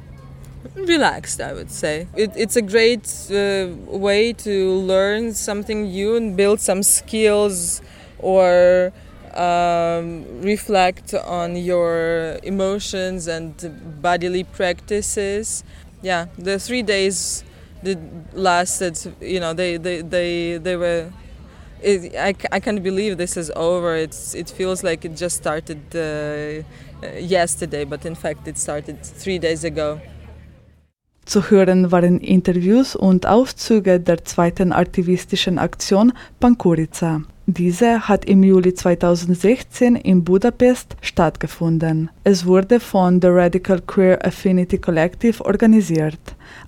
relaxed 0.75 1.41
i 1.41 1.53
would 1.53 1.71
say 1.71 2.07
it, 2.17 2.31
it's 2.37 2.57
a 2.57 2.63
great 2.63 3.07
uh, 3.31 3.69
way 3.87 4.33
to 4.33 4.73
learn 4.73 5.33
something 5.33 5.85
new 5.85 6.17
and 6.17 6.37
build 6.37 6.61
some 6.61 6.83
skills 6.83 7.81
or 8.19 8.93
um, 9.35 10.25
reflect 10.41 11.15
on 11.15 11.57
your 11.57 12.39
emotions 12.43 13.29
and 13.29 13.55
bodily 14.03 14.45
practices. 14.45 15.65
Yeah, 16.03 16.27
the 16.39 16.59
three 16.59 16.83
days 16.83 17.45
that 17.83 17.99
lasted, 18.33 18.99
you 19.21 19.41
know, 19.41 19.53
they, 19.53 19.77
they, 19.77 20.03
they, 20.03 20.59
they 20.59 20.77
were. 20.77 21.11
It, 21.83 22.15
I, 22.17 22.35
I 22.51 22.61
can't 22.61 22.83
believe 22.83 23.19
this 23.19 23.37
is 23.37 23.51
over. 23.55 23.95
It's, 23.97 24.35
it 24.35 24.49
feels 24.49 24.83
like 24.83 25.05
it 25.05 25.15
just 25.15 25.37
started 25.37 25.95
uh, 25.95 26.63
yesterday, 27.19 27.85
but 27.85 28.07
in 28.07 28.15
fact, 28.15 28.49
it 28.49 28.57
started 28.57 29.05
three 29.05 29.39
days 29.39 29.65
ago. 29.65 30.01
Zu 31.27 31.51
hören 31.51 31.91
waren 31.91 32.21
Interviews 32.21 32.95
und 32.95 33.27
Auszüge 33.27 33.99
der 33.99 34.25
zweiten 34.25 34.73
aktivistischen 34.73 35.59
Aktion 35.59 36.13
Pankurica. 36.39 37.23
Diese 37.49 38.09
hat 38.09 38.25
im 38.25 38.43
Juli 38.43 38.75
2016 38.75 39.95
in 39.95 40.25
Budapest 40.25 40.97
stattgefunden. 41.01 42.11
Es 42.25 42.45
wurde 42.45 42.81
von 42.81 43.23
The 43.23 43.29
Radical 43.29 43.81
Queer 43.83 44.19
Affinity 44.27 44.79
Collective 44.79 45.45
organisiert. 45.45 46.19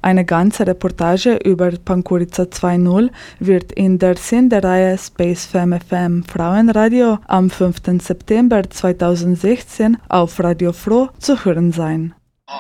Eine 0.03 0.25
ganze 0.25 0.69
Reportage 0.69 1.35
über 1.45 1.73
Pankurica 1.73 2.45
2.0 2.45 3.11
wird 3.41 3.73
in 3.73 3.99
der 3.99 4.17
Sendereihe 4.17 4.97
Space 4.97 5.47
Fem 5.47 5.73
FM 5.73 6.23
Frauenradio 6.23 7.19
am 7.27 7.51
5. 7.51 8.01
September 8.01 8.63
2016 8.71 9.97
auf 10.09 10.39
Radio 10.39 10.73
Froh 10.73 11.09
zu 11.19 11.45
hören 11.45 11.73
sein. 11.73 12.15
Oh, 12.47 12.53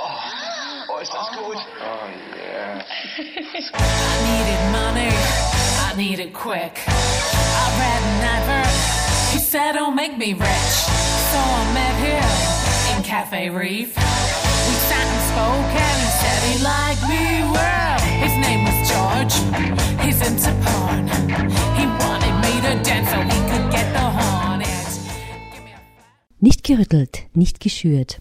oh 0.88 1.00
ist 1.00 1.12
das 1.12 1.28
gut? 1.38 1.56
Oh 1.56 2.08
yeah. 2.36 2.82
I 3.78 4.26
needed 4.26 4.72
money, 4.72 5.12
I 5.86 5.96
need 5.96 6.18
it 6.18 6.34
quick. 6.34 6.82
Said, 9.48 9.72
"Don't 9.72 9.96
make 9.96 10.18
me 10.18 10.34
rich." 10.34 10.74
So 11.32 11.38
I 11.60 11.64
met 11.72 11.94
him 12.06 12.30
in 12.92 13.02
Cafe 13.02 13.48
Reef. 13.48 13.96
We 13.96 14.74
sat 14.88 15.06
and 15.14 15.22
spoke, 15.32 15.72
and 15.86 15.96
he 16.04 16.10
said 16.20 16.38
he 16.50 16.56
liked 16.72 17.04
me 17.08 17.24
well. 17.56 17.98
His 18.24 18.34
name 18.46 18.62
was 18.68 18.78
George. 18.90 19.34
He's 20.04 20.20
into 20.28 20.52
porn. 20.64 21.08
He 21.78 21.84
wanted 22.02 22.34
me 22.44 22.52
to 22.66 22.72
dance 22.84 23.08
so 23.10 23.18
he 23.22 23.38
could 23.50 23.66
get 23.72 23.88
the 23.94 24.06
hornet. 24.18 24.68
Nicht 26.40 26.62
gerüttelt, 26.64 27.26
nicht 27.32 27.60
geschürt. 27.60 28.20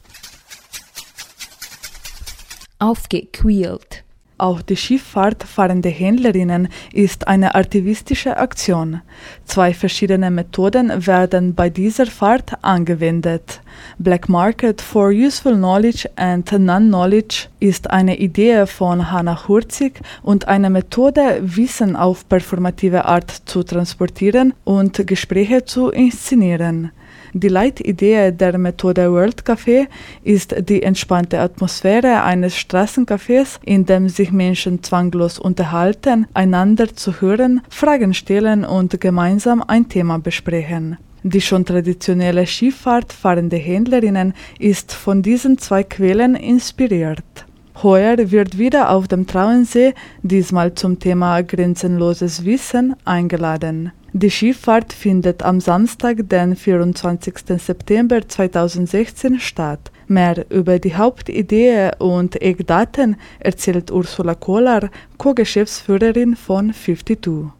Aufgequält. 2.79 4.06
Auch 4.39 4.61
die 4.61 4.75
Schifffahrt 4.75 5.43
fahrende 5.43 5.89
Händlerinnen 5.89 6.67
ist 6.93 7.27
eine 7.27 7.55
aktivistische 7.55 8.37
Aktion. 8.37 9.01
Zwei 9.45 9.73
verschiedene 9.73 10.29
Methoden 10.29 11.07
werden 11.07 11.55
bei 11.55 11.71
dieser 11.71 12.05
Fahrt 12.05 12.63
angewendet. 12.63 13.61
Black 13.99 14.29
Market 14.29 14.81
for 14.81 15.09
Useful 15.09 15.55
Knowledge 15.55 16.09
and 16.15 16.51
Non-Knowledge 16.51 17.47
ist 17.59 17.89
eine 17.89 18.17
Idee 18.17 18.65
von 18.67 19.11
Hannah 19.11 19.47
Hurzig 19.47 19.99
und 20.23 20.47
eine 20.47 20.69
Methode, 20.69 21.39
Wissen 21.41 21.95
auf 21.95 22.27
performative 22.29 23.05
Art 23.05 23.31
zu 23.45 23.63
transportieren 23.63 24.53
und 24.63 25.05
Gespräche 25.07 25.65
zu 25.65 25.89
inszenieren. 25.89 26.91
Die 27.33 27.49
Leitidee 27.49 28.31
der 28.31 28.57
Methode 28.57 29.11
World 29.11 29.43
Café 29.43 29.87
ist 30.23 30.55
die 30.69 30.81
entspannte 30.81 31.39
Atmosphäre 31.39 32.23
eines 32.23 32.55
Straßencafés, 32.55 33.59
in 33.63 33.85
dem 33.85 34.09
sich 34.09 34.31
Menschen 34.31 34.81
zwanglos 34.81 35.37
unterhalten, 35.37 36.27
einander 36.33 36.95
zu 36.95 37.21
hören, 37.21 37.61
Fragen 37.69 38.13
stellen 38.13 38.65
und 38.65 38.99
gemeinsam 38.99 39.63
ein 39.67 39.89
Thema 39.89 40.19
besprechen. 40.19 40.97
Die 41.29 41.41
schon 41.41 41.65
traditionelle 41.65 42.47
Skifahrt 42.47 43.11
fahrende 43.11 43.57
Händlerinnen 43.57 44.33
ist 44.59 44.93
von 44.93 45.21
diesen 45.21 45.57
zwei 45.57 45.83
Quellen 45.83 46.35
inspiriert. 46.35 47.45
Heuer 47.83 48.31
wird 48.31 48.57
wieder 48.57 48.91
auf 48.91 49.09
dem 49.09 49.27
Trauensee, 49.27 49.93
diesmal 50.23 50.73
zum 50.75 50.99
Thema 50.99 51.41
grenzenloses 51.41 52.45
Wissen, 52.45 52.95
eingeladen. 53.03 53.91
Die 54.13 54.31
Skifahrt 54.31 54.93
findet 54.93 55.43
am 55.43 55.59
Samstag, 55.59 56.29
den 56.29 56.55
24. 56.55 57.33
September 57.57 58.25
2016 58.25 59.41
statt. 59.41 59.91
Mehr 60.07 60.45
über 60.49 60.79
die 60.79 60.95
Hauptidee 60.95 61.91
und 61.99 62.41
Eckdaten 62.41 63.17
erzählt 63.39 63.91
Ursula 63.91 64.33
Kohler, 64.33 64.89
Co-Geschäftsführerin 65.17 66.37
von 66.37 66.73
52. 66.73 67.51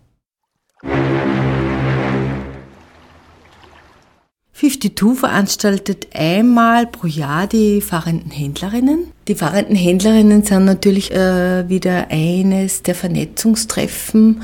52 4.60 5.20
veranstaltet 5.20 6.08
einmal 6.16 6.88
pro 6.88 7.06
Jahr 7.06 7.46
die 7.46 7.80
fahrenden 7.80 8.32
Händlerinnen. 8.32 9.06
Die 9.28 9.36
fahrenden 9.36 9.76
Händlerinnen 9.76 10.42
sind 10.42 10.66
natürlich 10.66 11.12
äh, 11.12 11.70
wieder 11.70 12.08
eines 12.10 12.82
der 12.82 12.96
Vernetzungstreffen, 12.96 14.42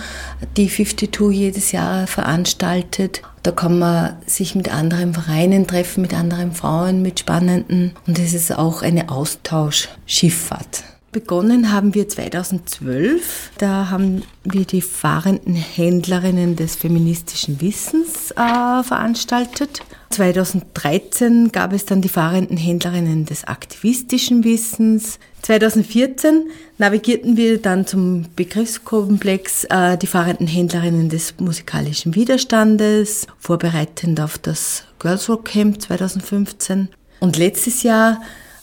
die 0.55 0.67
52 0.67 1.31
jedes 1.31 1.71
Jahr 1.71 2.05
veranstaltet. 2.05 3.23
Da 3.41 3.49
kann 3.49 3.79
man 3.79 4.17
sich 4.27 4.53
mit 4.53 4.71
anderen 4.71 5.15
Vereinen 5.15 5.65
treffen, 5.65 6.03
mit 6.03 6.13
anderen 6.13 6.51
Frauen, 6.51 7.01
mit 7.01 7.19
Spannenden. 7.19 7.93
Und 8.05 8.19
es 8.19 8.35
ist 8.35 8.55
auch 8.55 8.83
eine 8.83 9.09
Austauschschifffahrt. 9.09 10.83
Begonnen 11.11 11.71
haben 11.71 11.95
wir 11.95 12.07
2012. 12.07 13.51
Da 13.57 13.89
haben 13.89 14.23
wir 14.43 14.65
die 14.65 14.81
fahrenden 14.81 15.55
Händlerinnen 15.55 16.55
des 16.55 16.75
feministischen 16.75 17.61
Wissens 17.61 18.31
äh, 18.31 18.83
veranstaltet. 18.83 19.81
2013 20.13 21.51
gab 21.51 21.73
es 21.73 21.85
dann 21.85 22.01
die 22.01 22.09
fahrenden 22.09 22.55
Händlerinnen 22.55 23.25
des 23.25 23.45
aktivistischen 23.45 24.43
Wissens. 24.43 25.19
2014 25.41 26.49
navigierten 26.77 27.35
wir 27.35 27.61
dann 27.61 27.85
zum 27.85 28.25
Begriffskomplex 28.35 29.65
äh, 29.65 29.97
die 29.97 30.07
fahrenden 30.07 30.47
Händlerinnen 30.47 31.09
des 31.09 31.33
musikalischen 31.39 32.15
Widerstandes, 32.15 33.27
vorbereitend 33.39 34.21
auf 34.21 34.37
das 34.37 34.83
Girls 34.99 35.27
Rock 35.27 35.45
Camp 35.45 35.81
2015. 35.81 36.89
Und 37.19 37.37
letztes 37.37 37.83
Jahr 37.83 38.21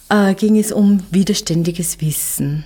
äh, 0.09 0.35
ging 0.35 0.57
es 0.57 0.73
um 0.73 1.03
widerständiges 1.11 2.01
Wissen. 2.01 2.65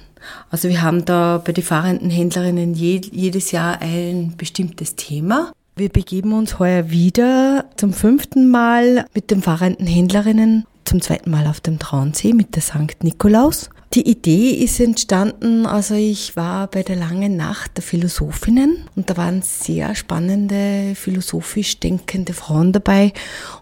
Also 0.50 0.68
wir 0.68 0.82
haben 0.82 1.04
da 1.04 1.42
bei 1.44 1.52
den 1.52 1.64
fahrenden 1.64 2.10
Händlerinnen 2.10 2.74
je, 2.74 3.00
jedes 3.10 3.50
Jahr 3.50 3.80
ein 3.80 4.34
bestimmtes 4.36 4.94
Thema. 4.96 5.52
Wir 5.76 5.88
begeben 5.88 6.34
uns 6.34 6.60
heuer 6.60 6.90
wieder 6.90 7.64
zum 7.76 7.92
fünften 7.92 8.48
Mal 8.48 9.06
mit 9.12 9.32
den 9.32 9.42
fahrenden 9.42 9.88
Händlerinnen, 9.88 10.66
zum 10.84 11.00
zweiten 11.00 11.32
Mal 11.32 11.48
auf 11.48 11.60
dem 11.60 11.80
Traunsee 11.80 12.32
mit 12.32 12.54
der 12.54 12.62
St. 12.62 13.02
Nikolaus. 13.02 13.70
Die 13.92 14.08
Idee 14.08 14.50
ist 14.50 14.78
entstanden, 14.78 15.66
also 15.66 15.96
ich 15.96 16.36
war 16.36 16.68
bei 16.68 16.84
der 16.84 16.94
langen 16.94 17.36
Nacht 17.36 17.76
der 17.76 17.82
Philosophinnen 17.82 18.88
und 18.94 19.10
da 19.10 19.16
waren 19.16 19.42
sehr 19.42 19.96
spannende, 19.96 20.94
philosophisch 20.94 21.80
denkende 21.80 22.34
Frauen 22.34 22.70
dabei 22.70 23.12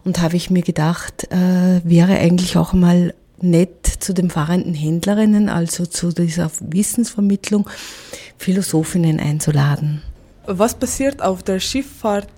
und 0.04 0.20
habe 0.20 0.36
ich 0.36 0.50
mir 0.50 0.62
gedacht, 0.62 1.32
äh, 1.32 1.80
wäre 1.82 2.18
eigentlich 2.18 2.58
auch 2.58 2.74
mal 2.74 3.14
nett 3.40 3.86
zu 3.86 4.12
den 4.12 4.28
fahrenden 4.28 4.74
Händlerinnen, 4.74 5.48
also 5.48 5.86
zu 5.86 6.12
dieser 6.12 6.50
Wissensvermittlung, 6.60 7.70
Philosophinnen 8.36 9.18
einzuladen. 9.18 10.02
Was 10.46 10.74
passiert 10.74 11.22
auf 11.22 11.42
der 11.42 11.60
Schifffahrt? 11.60 12.30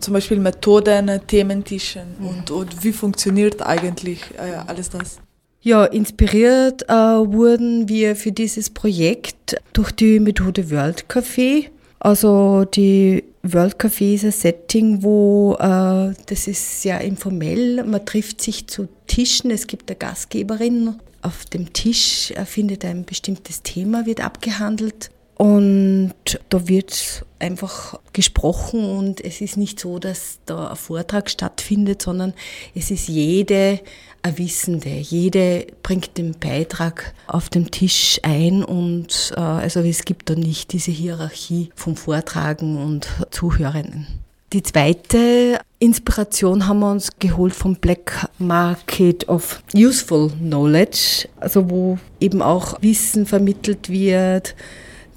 Zum 0.00 0.14
Beispiel 0.14 0.38
Methoden, 0.38 1.20
Thementischen 1.26 2.14
und, 2.20 2.50
und 2.50 2.82
wie 2.82 2.92
funktioniert 2.92 3.60
eigentlich 3.60 4.20
äh, 4.38 4.54
alles 4.66 4.88
das? 4.88 5.18
Ja, 5.60 5.84
inspiriert 5.84 6.88
äh, 6.88 6.94
wurden 6.94 7.88
wir 7.88 8.16
für 8.16 8.32
dieses 8.32 8.70
Projekt 8.70 9.56
durch 9.74 9.92
die 9.92 10.18
Methode 10.18 10.70
World 10.70 11.04
Café. 11.08 11.66
Also 12.00 12.64
die 12.64 13.22
World 13.42 13.76
Café 13.76 14.14
ist 14.14 14.24
ein 14.24 14.32
Setting, 14.32 15.02
wo 15.02 15.54
äh, 15.60 16.14
das 16.26 16.48
ist 16.48 16.82
sehr 16.82 17.00
informell. 17.02 17.84
Man 17.84 18.04
trifft 18.04 18.40
sich 18.40 18.66
zu 18.66 18.88
Tischen. 19.06 19.50
Es 19.50 19.66
gibt 19.66 19.90
eine 19.90 19.98
Gastgeberin. 19.98 20.96
Auf 21.22 21.44
dem 21.44 21.72
Tisch 21.72 22.32
äh, 22.32 22.44
findet 22.44 22.84
ein 22.84 23.04
bestimmtes 23.04 23.62
Thema 23.62 24.04
wird 24.06 24.24
abgehandelt. 24.24 25.10
Und 25.42 26.14
da 26.50 26.68
wird 26.68 27.26
einfach 27.40 27.98
gesprochen 28.12 28.84
und 28.84 29.20
es 29.24 29.40
ist 29.40 29.56
nicht 29.56 29.80
so, 29.80 29.98
dass 29.98 30.38
da 30.46 30.68
ein 30.68 30.76
Vortrag 30.76 31.28
stattfindet, 31.28 32.00
sondern 32.00 32.32
es 32.76 32.92
ist 32.92 33.08
jede 33.08 33.80
eine 34.22 34.38
Wissende. 34.38 34.88
Jede 34.88 35.66
bringt 35.82 36.16
den 36.16 36.38
Beitrag 36.38 37.12
auf 37.26 37.48
dem 37.48 37.72
Tisch 37.72 38.20
ein 38.22 38.62
und 38.62 39.32
äh, 39.36 39.40
also 39.40 39.80
es 39.80 40.04
gibt 40.04 40.30
da 40.30 40.36
nicht 40.36 40.74
diese 40.74 40.92
Hierarchie 40.92 41.70
vom 41.74 41.96
Vortragen 41.96 42.76
und 42.80 43.08
Zuhörenden. 43.32 44.06
Die 44.52 44.62
zweite 44.62 45.58
Inspiration 45.80 46.68
haben 46.68 46.78
wir 46.78 46.92
uns 46.92 47.10
geholt 47.18 47.54
vom 47.54 47.74
Black 47.74 48.28
Market 48.38 49.28
of 49.28 49.60
Useful 49.74 50.30
Knowledge, 50.38 51.26
also 51.40 51.68
wo 51.68 51.98
eben 52.20 52.42
auch 52.42 52.80
Wissen 52.80 53.26
vermittelt 53.26 53.88
wird, 53.88 54.54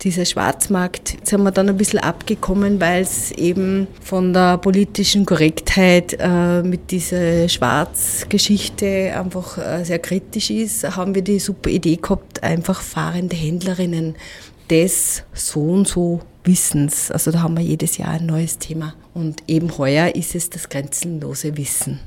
dieser 0.01 0.25
Schwarzmarkt 0.25 1.17
sind 1.23 1.43
wir 1.43 1.51
dann 1.51 1.69
ein 1.69 1.77
bisschen 1.77 1.99
abgekommen, 1.99 2.79
weil 2.79 3.01
es 3.01 3.31
eben 3.31 3.87
von 4.01 4.33
der 4.33 4.57
politischen 4.57 5.25
Korrektheit 5.25 6.17
äh, 6.19 6.61
mit 6.61 6.91
dieser 6.91 7.49
Schwarzgeschichte 7.49 9.13
einfach 9.15 9.57
äh, 9.57 9.83
sehr 9.83 9.99
kritisch 9.99 10.49
ist, 10.49 10.95
haben 10.95 11.15
wir 11.15 11.21
die 11.21 11.39
super 11.39 11.69
Idee 11.69 11.95
gehabt, 11.95 12.43
einfach 12.43 12.81
fahrende 12.81 13.35
Händlerinnen 13.35 14.15
des 14.69 15.23
so 15.33 15.61
und 15.61 15.87
so 15.87 16.21
Wissens. 16.43 17.11
Also 17.11 17.31
da 17.31 17.41
haben 17.41 17.57
wir 17.57 17.63
jedes 17.63 17.97
Jahr 17.97 18.11
ein 18.11 18.25
neues 18.25 18.57
Thema. 18.59 18.93
Und 19.13 19.43
eben 19.47 19.77
heuer 19.77 20.15
ist 20.15 20.35
es 20.35 20.49
das 20.49 20.69
grenzenlose 20.69 21.57
Wissen. 21.57 21.99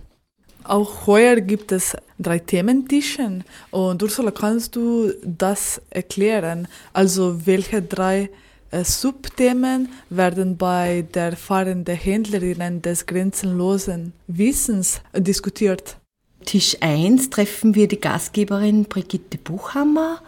Auch 0.68 1.06
heuer 1.06 1.40
gibt 1.40 1.72
es 1.72 1.96
drei 2.18 2.38
Thementischen. 2.38 3.42
Und 3.70 4.02
Ursula, 4.02 4.30
kannst 4.30 4.76
du 4.76 5.14
das 5.24 5.80
erklären? 5.88 6.68
Also 6.92 7.46
welche 7.46 7.80
drei 7.80 8.28
äh, 8.70 8.84
Subthemen 8.84 9.88
werden 10.10 10.58
bei 10.58 11.06
der 11.14 11.38
fahrenden 11.38 11.96
Händlerinnen 11.96 12.82
des 12.82 13.06
grenzenlosen 13.06 14.12
Wissens 14.26 15.00
diskutiert? 15.16 15.96
Tisch 16.44 16.76
1 16.80 17.30
treffen 17.30 17.74
wir 17.74 17.88
die 17.88 17.98
Gastgeberin 18.00 18.84
Brigitte 18.84 19.38
Buchhammer 19.38 20.20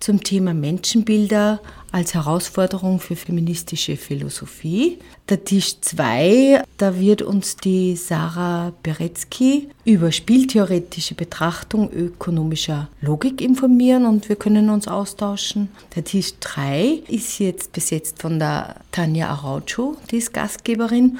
zum 0.00 0.22
Thema 0.22 0.54
Menschenbilder 0.54 1.60
als 1.90 2.14
Herausforderung 2.14 3.00
für 3.00 3.16
feministische 3.16 3.96
Philosophie. 3.96 4.98
Der 5.28 5.44
Tisch 5.44 5.80
2, 5.80 6.62
da 6.76 6.98
wird 6.98 7.22
uns 7.22 7.56
die 7.56 7.96
Sarah 7.96 8.72
Beretzky 8.82 9.68
über 9.84 10.12
spieltheoretische 10.12 11.14
Betrachtung 11.14 11.90
ökonomischer 11.90 12.88
Logik 13.00 13.40
informieren 13.40 14.06
und 14.06 14.28
wir 14.28 14.36
können 14.36 14.70
uns 14.70 14.86
austauschen. 14.86 15.68
Der 15.96 16.04
Tisch 16.04 16.34
3 16.40 17.02
ist 17.08 17.38
jetzt 17.38 17.72
besetzt 17.72 18.20
von 18.20 18.38
der 18.38 18.76
Tanja 18.92 19.28
Araujo, 19.28 19.96
die 20.10 20.18
ist 20.18 20.32
Gastgeberin. 20.32 21.18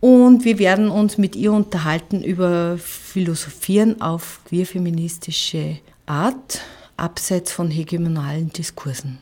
Und 0.00 0.44
wir 0.44 0.58
werden 0.60 0.90
uns 0.90 1.18
mit 1.18 1.34
ihr 1.34 1.52
unterhalten 1.52 2.22
über 2.22 2.78
Philosophieren 2.78 4.00
auf 4.00 4.40
queerfeministische 4.46 5.78
Art 6.06 6.60
abseits 6.98 7.52
von 7.52 7.70
hegemonalen 7.70 8.50
Diskursen. 8.52 9.18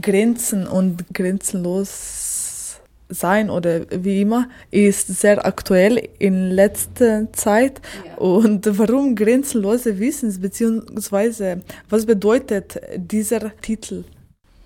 Grenzen 0.00 0.66
und 0.66 1.04
grenzenlos 1.14 2.80
sein 3.08 3.50
oder 3.50 3.82
wie 3.90 4.22
immer 4.22 4.48
ist 4.70 5.06
sehr 5.08 5.46
aktuell 5.46 6.08
in 6.18 6.50
letzter 6.50 7.32
Zeit. 7.32 7.80
Ja. 8.04 8.16
Und 8.16 8.66
warum 8.78 9.14
grenzenlose 9.14 9.98
Wissens 9.98 10.40
beziehungsweise 10.40 11.62
was 11.88 12.06
bedeutet 12.06 12.80
dieser 12.96 13.56
Titel? 13.60 14.04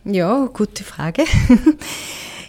Ja, 0.05 0.47
gute 0.47 0.85
Frage. 0.85 1.25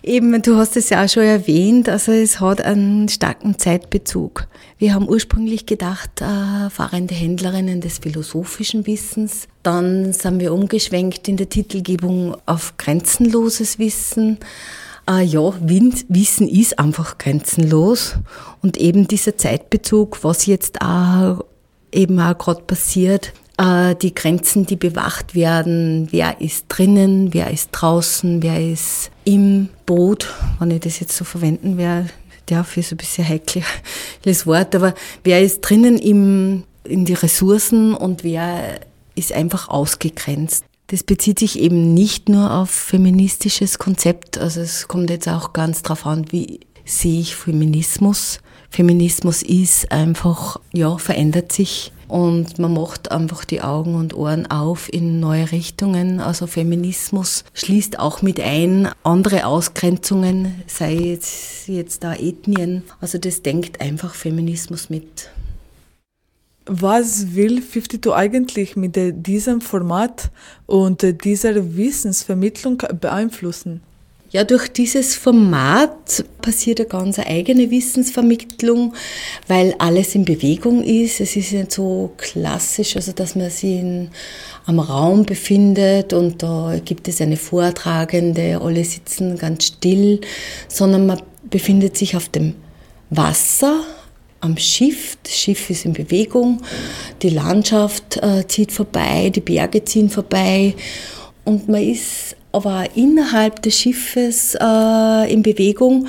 Eben, 0.03 0.41
du 0.41 0.55
hast 0.55 0.77
es 0.77 0.89
ja 0.89 1.03
auch 1.03 1.09
schon 1.09 1.23
erwähnt, 1.23 1.87
also 1.87 2.11
es 2.11 2.39
hat 2.39 2.59
einen 2.61 3.07
starken 3.07 3.59
Zeitbezug. 3.59 4.47
Wir 4.79 4.95
haben 4.95 5.07
ursprünglich 5.07 5.67
gedacht, 5.67 6.21
äh, 6.21 6.71
fahrende 6.71 7.13
Händlerinnen 7.13 7.81
des 7.81 7.99
philosophischen 7.99 8.87
Wissens. 8.87 9.47
Dann 9.61 10.11
sind 10.11 10.39
wir 10.39 10.53
umgeschwenkt 10.53 11.27
in 11.27 11.37
der 11.37 11.49
Titelgebung 11.49 12.35
auf 12.47 12.77
grenzenloses 12.77 13.77
Wissen. 13.77 14.39
Äh, 15.07 15.23
ja, 15.23 15.53
Wissen 15.61 16.47
ist 16.47 16.79
einfach 16.79 17.19
grenzenlos. 17.19 18.15
Und 18.63 18.77
eben 18.77 19.07
dieser 19.07 19.37
Zeitbezug, 19.37 20.23
was 20.23 20.47
jetzt 20.47 20.81
auch 20.81 21.45
eben 21.91 22.19
auch 22.19 22.35
gerade 22.39 22.63
passiert, 22.63 23.33
äh, 23.59 23.93
die 23.93 24.15
Grenzen, 24.15 24.65
die 24.65 24.77
bewacht 24.77 25.35
werden, 25.35 26.07
wer 26.09 26.41
ist 26.41 26.65
drinnen, 26.69 27.35
wer 27.35 27.51
ist 27.51 27.69
draußen, 27.71 28.41
wer 28.41 28.59
ist 28.59 29.10
im 29.23 29.69
Boot, 29.85 30.33
wenn 30.59 30.71
ich 30.71 30.81
das 30.81 30.99
jetzt 30.99 31.15
so 31.15 31.23
verwenden 31.23 31.77
werde, 31.77 32.09
ja, 32.49 32.63
für 32.63 32.83
so 32.83 32.95
ein 32.95 32.97
bisschen 32.97 33.27
heikles 33.27 34.45
Wort, 34.45 34.75
aber 34.75 34.93
wer 35.23 35.41
ist 35.41 35.61
drinnen 35.61 35.97
im, 35.97 36.63
in 36.83 37.05
die 37.05 37.13
Ressourcen 37.13 37.93
und 37.93 38.23
wer 38.23 38.81
ist 39.15 39.31
einfach 39.31 39.69
ausgegrenzt. 39.69 40.65
Das 40.87 41.03
bezieht 41.03 41.39
sich 41.39 41.57
eben 41.57 41.93
nicht 41.93 42.27
nur 42.27 42.51
auf 42.53 42.69
feministisches 42.69 43.79
Konzept, 43.79 44.37
also 44.37 44.59
es 44.59 44.89
kommt 44.89 45.09
jetzt 45.09 45.29
auch 45.29 45.53
ganz 45.53 45.81
drauf 45.81 46.05
an, 46.05 46.25
wie 46.31 46.59
sehe 46.83 47.21
ich 47.21 47.35
Feminismus. 47.35 48.41
Feminismus 48.71 49.43
ist 49.43 49.91
einfach, 49.91 50.57
ja, 50.71 50.97
verändert 50.97 51.51
sich 51.51 51.91
und 52.07 52.57
man 52.57 52.73
macht 52.73 53.11
einfach 53.11 53.43
die 53.43 53.61
Augen 53.61 53.95
und 53.95 54.13
Ohren 54.13 54.49
auf 54.49 54.91
in 54.91 55.19
neue 55.19 55.51
Richtungen. 55.51 56.21
Also 56.21 56.47
Feminismus 56.47 57.43
schließt 57.53 57.99
auch 57.99 58.21
mit 58.21 58.39
ein 58.39 58.87
andere 59.03 59.45
Ausgrenzungen, 59.45 60.63
sei 60.67 60.93
jetzt, 60.93 61.67
jetzt 61.67 62.05
da 62.05 62.13
Ethnien. 62.13 62.83
Also 63.01 63.17
das 63.17 63.41
denkt 63.43 63.81
einfach 63.81 64.15
Feminismus 64.15 64.89
mit. 64.89 65.29
Was 66.65 67.35
will 67.35 67.61
52 67.61 68.13
eigentlich 68.13 68.77
mit 68.77 68.97
diesem 69.27 69.59
Format 69.59 70.31
und 70.65 71.03
dieser 71.25 71.75
Wissensvermittlung 71.75 72.83
beeinflussen? 73.01 73.81
Ja, 74.31 74.45
durch 74.45 74.69
dieses 74.69 75.15
Format 75.15 76.23
passiert 76.41 76.79
eine 76.79 76.87
ganz 76.87 77.19
eigene 77.19 77.69
Wissensvermittlung, 77.69 78.93
weil 79.49 79.75
alles 79.77 80.15
in 80.15 80.23
Bewegung 80.23 80.83
ist. 80.83 81.19
Es 81.19 81.35
ist 81.35 81.51
nicht 81.51 81.73
so 81.73 82.13
klassisch, 82.15 82.95
also 82.95 83.11
dass 83.11 83.35
man 83.35 83.49
sich 83.49 83.79
in, 83.79 84.09
am 84.65 84.79
Raum 84.79 85.25
befindet 85.25 86.13
und 86.13 86.41
da 86.43 86.79
gibt 86.83 87.09
es 87.09 87.19
eine 87.19 87.35
Vortragende, 87.35 88.61
alle 88.61 88.85
sitzen 88.85 89.37
ganz 89.37 89.65
still, 89.65 90.21
sondern 90.69 91.07
man 91.07 91.21
befindet 91.49 91.97
sich 91.97 92.15
auf 92.15 92.29
dem 92.29 92.55
Wasser, 93.09 93.81
am 94.39 94.55
Schiff. 94.55 95.17
Das 95.23 95.37
Schiff 95.37 95.69
ist 95.69 95.83
in 95.83 95.91
Bewegung, 95.91 96.61
die 97.21 97.31
Landschaft 97.31 98.15
äh, 98.23 98.47
zieht 98.47 98.71
vorbei, 98.71 99.29
die 99.29 99.41
Berge 99.41 99.83
ziehen 99.83 100.09
vorbei 100.09 100.73
und 101.43 101.67
man 101.67 101.83
ist 101.83 102.37
aber 102.51 102.85
innerhalb 102.95 103.61
des 103.61 103.79
Schiffes 103.79 104.55
äh, 104.59 105.33
in 105.33 105.43
Bewegung, 105.43 106.07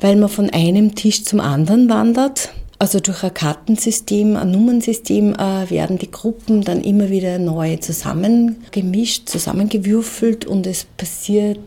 weil 0.00 0.16
man 0.16 0.28
von 0.28 0.50
einem 0.50 0.94
Tisch 0.94 1.24
zum 1.24 1.40
anderen 1.40 1.88
wandert. 1.88 2.50
Also 2.78 2.98
durch 2.98 3.22
ein 3.22 3.32
Kartensystem, 3.32 4.36
ein 4.36 4.50
Nummernsystem 4.50 5.34
äh, 5.34 5.70
werden 5.70 5.98
die 5.98 6.10
Gruppen 6.10 6.62
dann 6.62 6.82
immer 6.82 7.10
wieder 7.10 7.38
neu 7.38 7.76
zusammengemischt, 7.76 9.28
zusammengewürfelt 9.28 10.46
und 10.46 10.66
es 10.66 10.84
passiert 10.96 11.60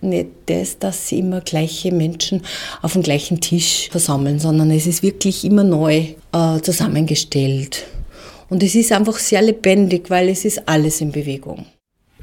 nicht 0.00 0.28
das, 0.46 0.78
dass 0.78 1.08
sie 1.08 1.18
immer 1.18 1.42
gleiche 1.42 1.92
Menschen 1.92 2.40
auf 2.80 2.94
dem 2.94 3.02
gleichen 3.02 3.42
Tisch 3.42 3.90
versammeln, 3.90 4.38
sondern 4.38 4.70
es 4.70 4.86
ist 4.86 5.02
wirklich 5.02 5.44
immer 5.44 5.62
neu 5.62 6.06
äh, 6.32 6.60
zusammengestellt. 6.62 7.84
Und 8.48 8.62
es 8.62 8.74
ist 8.74 8.92
einfach 8.92 9.18
sehr 9.18 9.42
lebendig, 9.42 10.08
weil 10.08 10.30
es 10.30 10.46
ist 10.46 10.68
alles 10.68 11.02
in 11.02 11.12
Bewegung. 11.12 11.66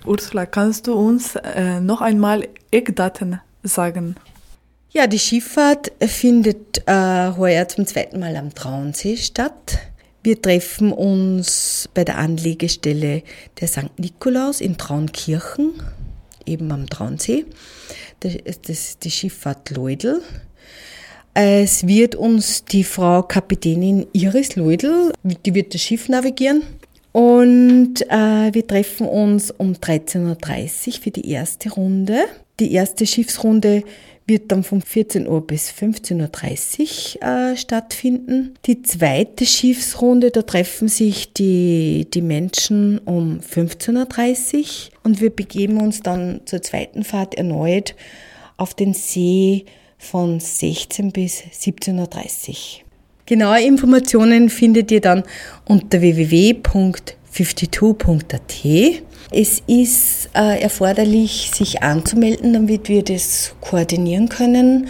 Ursula, 0.05 0.45
kannst 0.45 0.88
du 0.88 0.93
uns 0.93 1.35
äh, 1.35 1.79
noch 1.79 2.01
einmal 2.01 2.47
Eckdaten 2.71 3.41
sagen? 3.63 4.15
Ja, 4.91 5.05
die 5.05 5.19
Schifffahrt 5.19 5.91
findet 5.99 6.81
äh, 6.88 7.31
heuer 7.38 7.67
zum 7.67 7.85
zweiten 7.85 8.19
Mal 8.19 8.35
am 8.35 8.53
Traunsee 8.55 9.17
statt. 9.17 9.79
Wir 10.23 10.41
treffen 10.41 10.91
uns 10.91 11.88
bei 11.93 12.03
der 12.03 12.17
Anlegestelle 12.17 13.23
der 13.59 13.67
St. 13.67 13.97
Nikolaus 13.97 14.62
in 14.62 14.77
Traunkirchen, 14.77 15.73
eben 16.45 16.71
am 16.71 16.89
Traunsee. 16.89 17.45
Das 18.21 18.35
ist 18.35 19.03
die 19.03 19.12
Schifffahrt 19.12 19.69
Leudl. 19.69 20.21
Es 21.33 21.85
wird 21.85 22.15
uns 22.15 22.65
die 22.65 22.83
Frau 22.83 23.23
Kapitänin 23.23 24.07
Iris 24.13 24.55
Leudl, 24.55 25.13
die 25.23 25.53
wird 25.53 25.73
das 25.73 25.81
Schiff 25.81 26.09
navigieren. 26.09 26.63
Und 27.12 28.02
äh, 28.10 28.54
wir 28.54 28.67
treffen 28.67 29.08
uns 29.08 29.52
um 29.52 29.74
13.30 29.74 30.88
Uhr 30.88 30.93
für 31.02 31.12
die 31.12 31.30
erste 31.30 31.72
Runde. 31.72 32.26
Die 32.60 32.74
erste 32.74 33.08
Schiffsrunde 33.08 33.84
wird 34.28 34.52
dann 34.52 34.63
von 34.63 34.82
14 34.82 35.28
Uhr 35.28 35.45
bis 35.45 35.72
15.30 35.72 37.17
Uhr 37.17 37.28
äh, 37.28 37.58
stattfinden. 37.58 38.54
Die 38.65 38.84
zweite 38.84 39.45
Schiffsrunde, 39.45 40.30
da 40.30 40.43
treffen 40.43 40.88
sich 40.88 41.34
die, 41.34 42.08
die 42.13 42.22
Menschen 42.22 43.00
um 43.00 43.39
15.30 43.39 44.58
Uhr 44.58 44.65
und 45.04 45.19
wir 45.19 45.32
begeben 45.32 45.82
uns 45.82 46.02
dann 46.02 46.41
zur 46.45 46.62
zweiten 46.62 47.04
Fahrt 47.04 47.34
erneut 47.36 47.95
auf 48.58 48.76
den 48.76 48.93
See 48.93 49.65
von 49.98 50.39
16 50.39 51.12
bis 51.12 51.41
17.30 51.41 52.82
Uhr. 52.82 52.88
Genaue 53.30 53.62
Informationen 53.62 54.50
findet 54.50 54.92
ihr 54.92 55.00
dann 55.02 55.24
unter 55.65 56.02
www.52.at. 56.02 58.65
Es 59.30 59.62
ist 59.68 60.32
äh, 60.34 60.60
erforderlich, 60.60 61.52
sich 61.54 61.84
anzumelden, 61.84 62.54
damit 62.54 62.89
wir 62.89 63.04
das 63.04 63.54
koordinieren 63.62 64.30
können. 64.30 64.88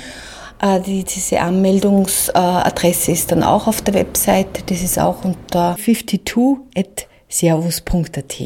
Äh, 0.62 0.80
die, 0.80 1.04
diese 1.04 1.42
Anmeldungsadresse 1.42 3.12
ist 3.12 3.34
dann 3.34 3.44
auch 3.44 3.68
auf 3.68 3.82
der 3.82 3.96
Webseite. 3.96 4.64
Das 4.68 4.84
ist 4.84 4.98
auch 4.98 5.26
unter 5.26 5.76
52.servus.at. 5.76 8.38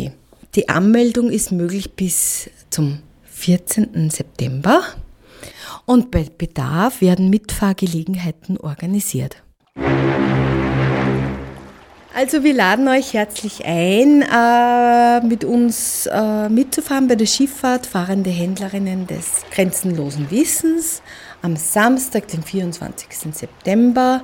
Die 0.56 0.70
Anmeldung 0.70 1.30
ist 1.30 1.52
möglich 1.52 1.94
bis 1.94 2.50
zum 2.72 3.04
14. 3.26 4.10
September 4.10 4.82
und 5.86 6.10
bei 6.10 6.26
Bedarf 6.36 7.00
werden 7.00 7.30
Mitfahrgelegenheiten 7.30 8.58
organisiert. 8.58 9.44
Also 12.16 12.44
wir 12.44 12.54
laden 12.54 12.88
euch 12.88 13.14
herzlich 13.14 13.66
ein, 13.66 14.22
äh, 14.22 15.26
mit 15.26 15.44
uns 15.44 16.06
äh, 16.06 16.48
mitzufahren 16.48 17.08
bei 17.08 17.16
der 17.16 17.26
Schifffahrt 17.26 17.88
Fahrende 17.88 18.30
Händlerinnen 18.30 19.08
des 19.08 19.42
grenzenlosen 19.50 20.30
Wissens 20.30 21.02
am 21.42 21.56
Samstag, 21.56 22.28
den 22.28 22.44
24. 22.44 23.08
September 23.34 24.22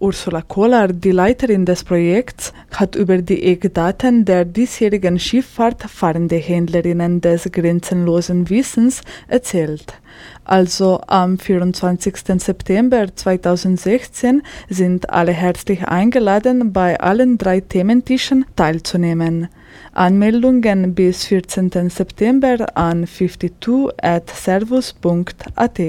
Ursula 0.00 0.42
Kohler, 0.42 0.88
die 0.88 1.12
Leiterin 1.12 1.64
des 1.64 1.84
Projekts, 1.84 2.52
hat 2.72 2.96
über 2.96 3.22
die 3.22 3.44
Eckdaten 3.44 4.24
der 4.24 4.44
diesjährigen 4.44 5.20
Schifffahrt 5.20 5.84
fahrende 5.84 6.36
Händlerinnen 6.36 7.20
des 7.20 7.50
grenzenlosen 7.52 8.50
Wissens 8.50 9.02
erzählt. 9.28 9.94
Also 10.44 11.00
am 11.06 11.38
24. 11.38 12.16
September 12.38 13.06
2016 13.14 14.42
sind 14.68 15.10
alle 15.10 15.32
herzlich 15.32 15.84
eingeladen, 15.84 16.72
bei 16.72 17.00
allen 17.00 17.38
drei 17.38 17.60
Thementischen 17.60 18.44
teilzunehmen. 18.56 19.48
Anmeldungen 19.92 20.94
bis 20.94 21.24
14. 21.24 21.90
September 21.90 22.76
an 22.76 23.06
52 23.06 23.90
at 24.02 24.28
servus.at. 24.30 25.80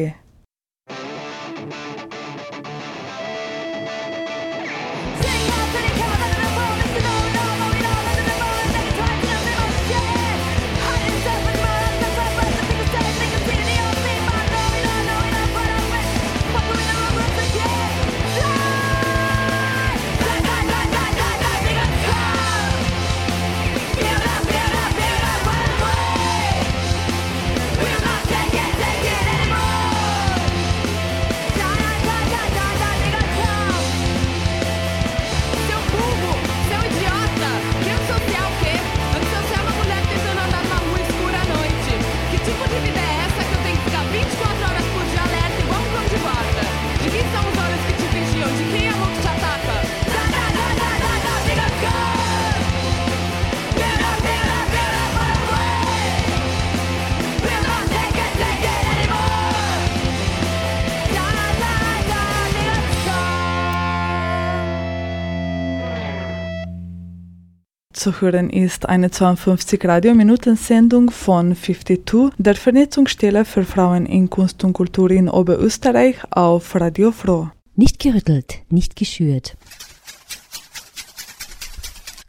zu 68.05 68.21
hören 68.21 68.51
ist 68.51 68.87
eine 68.87 69.09
52 69.09 69.83
Radiominuten-Sendung 69.83 71.09
von 71.09 71.55
52, 71.55 72.33
der 72.37 72.53
Vernetzungsstelle 72.53 73.45
für 73.45 73.63
Frauen 73.63 74.05
in 74.05 74.29
Kunst 74.29 74.63
und 74.63 74.73
Kultur 74.73 75.09
in 75.09 75.27
Oberösterreich 75.27 76.17
auf 76.29 76.75
Radio 76.75 77.11
Froh. 77.11 77.49
Nicht 77.75 77.97
gerüttelt, 77.97 78.59
nicht 78.69 78.95
geschürt. 78.95 79.57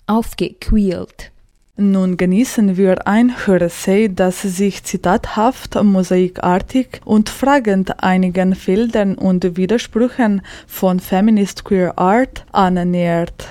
Aufgequält. 0.07 1.31
Nun 1.77 2.17
genießen 2.17 2.79
wir 2.79 3.07
ein 3.07 3.47
Höressay, 3.47 4.09
das 4.09 4.41
sich 4.41 4.83
zitathaft, 4.83 5.75
mosaikartig 5.75 7.03
und 7.05 7.29
fragend 7.29 8.03
einigen 8.03 8.55
Feldern 8.55 9.15
und 9.15 9.59
Widersprüchen 9.59 10.41
von 10.67 11.01
Feminist 11.01 11.65
Queer 11.65 11.99
Art 11.99 12.47
annähert. 12.51 13.47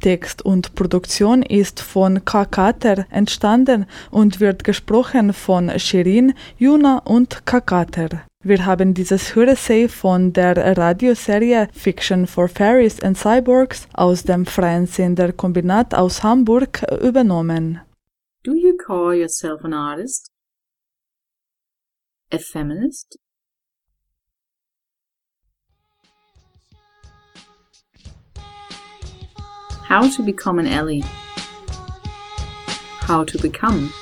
Text 0.00 0.42
und 0.42 0.74
Produktion 0.74 1.42
ist 1.42 1.80
von 1.80 2.24
K. 2.24 2.44
Kater 2.44 3.06
entstanden 3.10 3.86
und 4.10 4.40
wird 4.40 4.64
gesprochen 4.64 5.32
von 5.32 5.78
Shirin, 5.78 6.34
Juna 6.58 6.98
und 7.04 7.46
K. 7.46 7.60
Kater. 7.60 8.22
Wir 8.42 8.64
haben 8.64 8.94
dieses 8.94 9.34
Höressay 9.34 9.86
von 9.86 10.32
der 10.32 10.56
Radioserie 10.78 11.68
Fiction 11.72 12.26
for 12.26 12.48
Fairies 12.48 12.98
and 13.00 13.18
Cyborgs 13.18 13.86
aus 13.92 14.22
dem 14.22 14.46
freien 14.46 14.86
Sender 14.86 15.32
Kombinat 15.32 15.94
aus 15.94 16.22
Hamburg 16.22 16.82
übernommen. 17.02 17.80
Do 18.42 18.54
you 18.54 18.74
call 18.78 19.14
yourself 19.14 19.62
an 19.62 19.74
artist? 19.74 20.30
A 22.32 22.38
feminist? 22.38 23.18
How 29.90 30.08
to 30.08 30.22
become 30.22 30.60
an 30.60 30.68
ally? 30.68 31.00
How 33.00 33.24
to 33.24 33.38
become? 33.38 33.92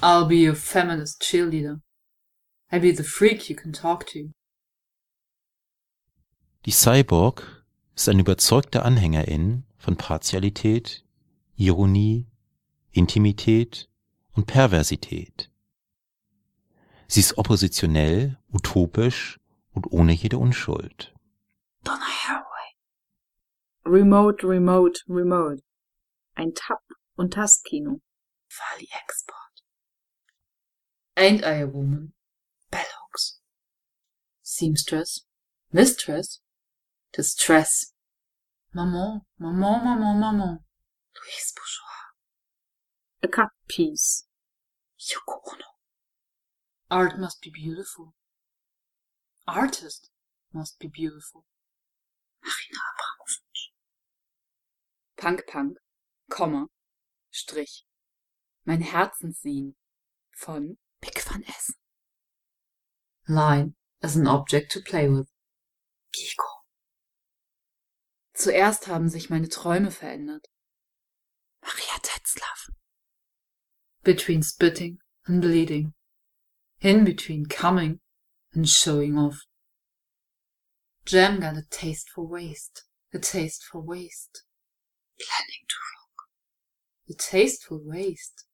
I'll 0.00 0.26
be 0.26 0.36
your 0.36 0.54
feminist 0.54 1.20
cheerleader. 1.20 1.80
I'll 2.70 2.78
be 2.78 2.92
the 2.92 3.02
freak 3.02 3.50
you 3.50 3.56
can 3.56 3.72
talk 3.72 4.06
to. 4.12 4.30
Die 6.64 6.70
Cyborg 6.70 7.64
ist 7.96 8.08
eine 8.08 8.20
überzeugte 8.20 8.84
Anhängerin 8.84 9.64
von 9.76 9.96
Partialität, 9.96 11.04
Ironie, 11.56 12.28
Intimität 12.92 13.88
und 14.34 14.46
Perversität. 14.46 15.51
Sie 17.12 17.20
ist 17.20 17.36
oppositionell, 17.36 18.38
utopisch 18.54 19.38
und 19.74 19.92
ohne 19.92 20.14
jede 20.14 20.38
Unschuld. 20.38 21.14
Donna 21.84 22.06
Haraway. 22.06 22.70
Remote, 23.84 24.48
remote, 24.48 25.02
remote. 25.06 25.62
Ein 26.36 26.54
Tab- 26.54 26.80
und 27.16 27.34
Tastkino. 27.34 28.00
Fali 28.48 28.88
Export. 29.04 29.62
Ain't 31.14 31.42
I 31.44 31.60
a 31.60 31.66
woman? 31.66 32.14
Bellhooks. 32.70 33.42
Seamstress. 34.40 35.26
Mistress. 35.70 36.40
Distress. 37.12 37.92
Maman, 38.72 39.20
maman, 39.38 39.84
maman, 39.84 40.18
maman. 40.18 40.58
Louise 41.14 41.52
Bourgeois. 41.54 42.14
A 43.22 43.28
cut 43.28 43.50
piece. 43.68 44.26
Yoko 44.98 45.42
Ono. 45.52 45.71
Art 46.92 47.18
must 47.18 47.40
be 47.40 47.48
beautiful. 47.48 48.12
Artist 49.48 50.10
must 50.52 50.78
be 50.78 50.88
beautiful. 50.88 51.46
Marina 52.42 52.80
Abramovic. 52.92 53.70
Punk 55.16 55.46
Punk, 55.50 55.78
Komma, 56.28 56.66
Strich. 57.32 57.86
Mein 58.66 58.82
Herzenssehen 58.82 59.74
von 60.36 60.76
Pick 61.00 61.24
van 61.24 61.42
Essen. 61.44 61.76
Line 63.26 63.74
as 64.02 64.14
an 64.14 64.26
object 64.26 64.70
to 64.72 64.80
play 64.82 65.08
with. 65.08 65.28
Kiko. 66.14 66.66
Zuerst 68.34 68.86
haben 68.86 69.08
sich 69.08 69.30
meine 69.30 69.48
Träume 69.48 69.92
verändert. 69.92 70.46
Maria 71.62 71.98
Tetzlaff. 72.02 72.68
Between 74.02 74.42
spitting 74.42 74.98
and 75.24 75.40
bleeding. 75.40 75.94
In 76.82 77.04
between 77.04 77.46
coming 77.46 78.00
and 78.52 78.68
showing 78.68 79.16
off. 79.16 79.38
Jam 81.04 81.38
got 81.38 81.56
a 81.56 81.62
taste 81.70 82.10
for 82.10 82.26
waste. 82.26 82.82
A 83.14 83.20
taste 83.20 83.62
for 83.62 83.80
waste. 83.80 84.42
Planning 85.16 85.64
to 85.68 85.76
rock. 85.94 86.28
A 87.08 87.14
tasteful 87.14 87.80
waste. 87.84 88.46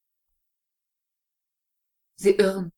Sie 2.16 2.34
irren, 2.34 2.72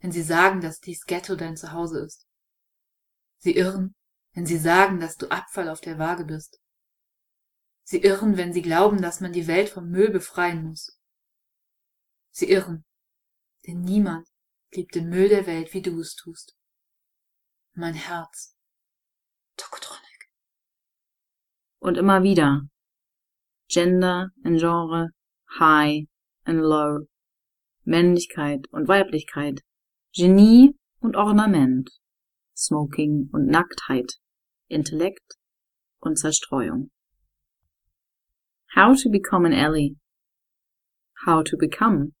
wenn 0.00 0.10
sie 0.10 0.22
sagen, 0.22 0.60
dass 0.60 0.80
dies 0.80 1.04
Ghetto 1.06 1.36
dein 1.36 1.56
Zuhause 1.56 2.00
ist. 2.00 2.26
Sie 3.38 3.56
irren, 3.56 3.94
wenn 4.34 4.46
sie 4.46 4.58
sagen, 4.58 4.98
dass 4.98 5.16
du 5.16 5.30
Abfall 5.30 5.68
auf 5.68 5.80
der 5.80 6.00
Waage 6.00 6.24
bist. 6.24 6.58
Sie 7.84 7.98
irren, 7.98 8.36
wenn 8.36 8.52
sie 8.52 8.62
glauben, 8.62 9.00
dass 9.00 9.20
man 9.20 9.32
die 9.32 9.46
Welt 9.46 9.68
vom 9.68 9.88
Müll 9.88 10.10
befreien 10.10 10.64
muss. 10.64 10.98
Sie 12.32 12.50
irren, 12.50 12.84
denn 13.66 13.82
niemand 13.82 14.26
liebt 14.72 14.94
den 14.94 15.08
Müll 15.08 15.28
der 15.28 15.46
Welt, 15.46 15.74
wie 15.74 15.82
du 15.82 16.00
es 16.00 16.14
tust. 16.14 16.56
Mein 17.74 17.94
Herz. 17.94 18.56
Tokotronic. 19.56 20.30
Und 21.78 21.96
immer 21.96 22.22
wieder. 22.22 22.62
Gender 23.68 24.30
and 24.44 24.58
Genre, 24.60 25.10
High 25.58 26.06
and 26.44 26.60
Low. 26.60 27.06
Männlichkeit 27.86 28.66
und 28.70 28.88
Weiblichkeit, 28.88 29.60
Genie 30.12 30.76
und 30.98 31.16
Ornament, 31.16 31.88
Smoking 32.56 33.30
und 33.32 33.46
Nacktheit, 33.46 34.14
Intellekt 34.66 35.34
und 36.00 36.18
Zerstreuung. 36.18 36.90
How 38.74 39.00
to 39.00 39.08
become 39.08 39.46
an 39.46 39.52
ally. 39.52 39.94
How 41.24 41.44
to 41.44 41.56
become. 41.56 42.12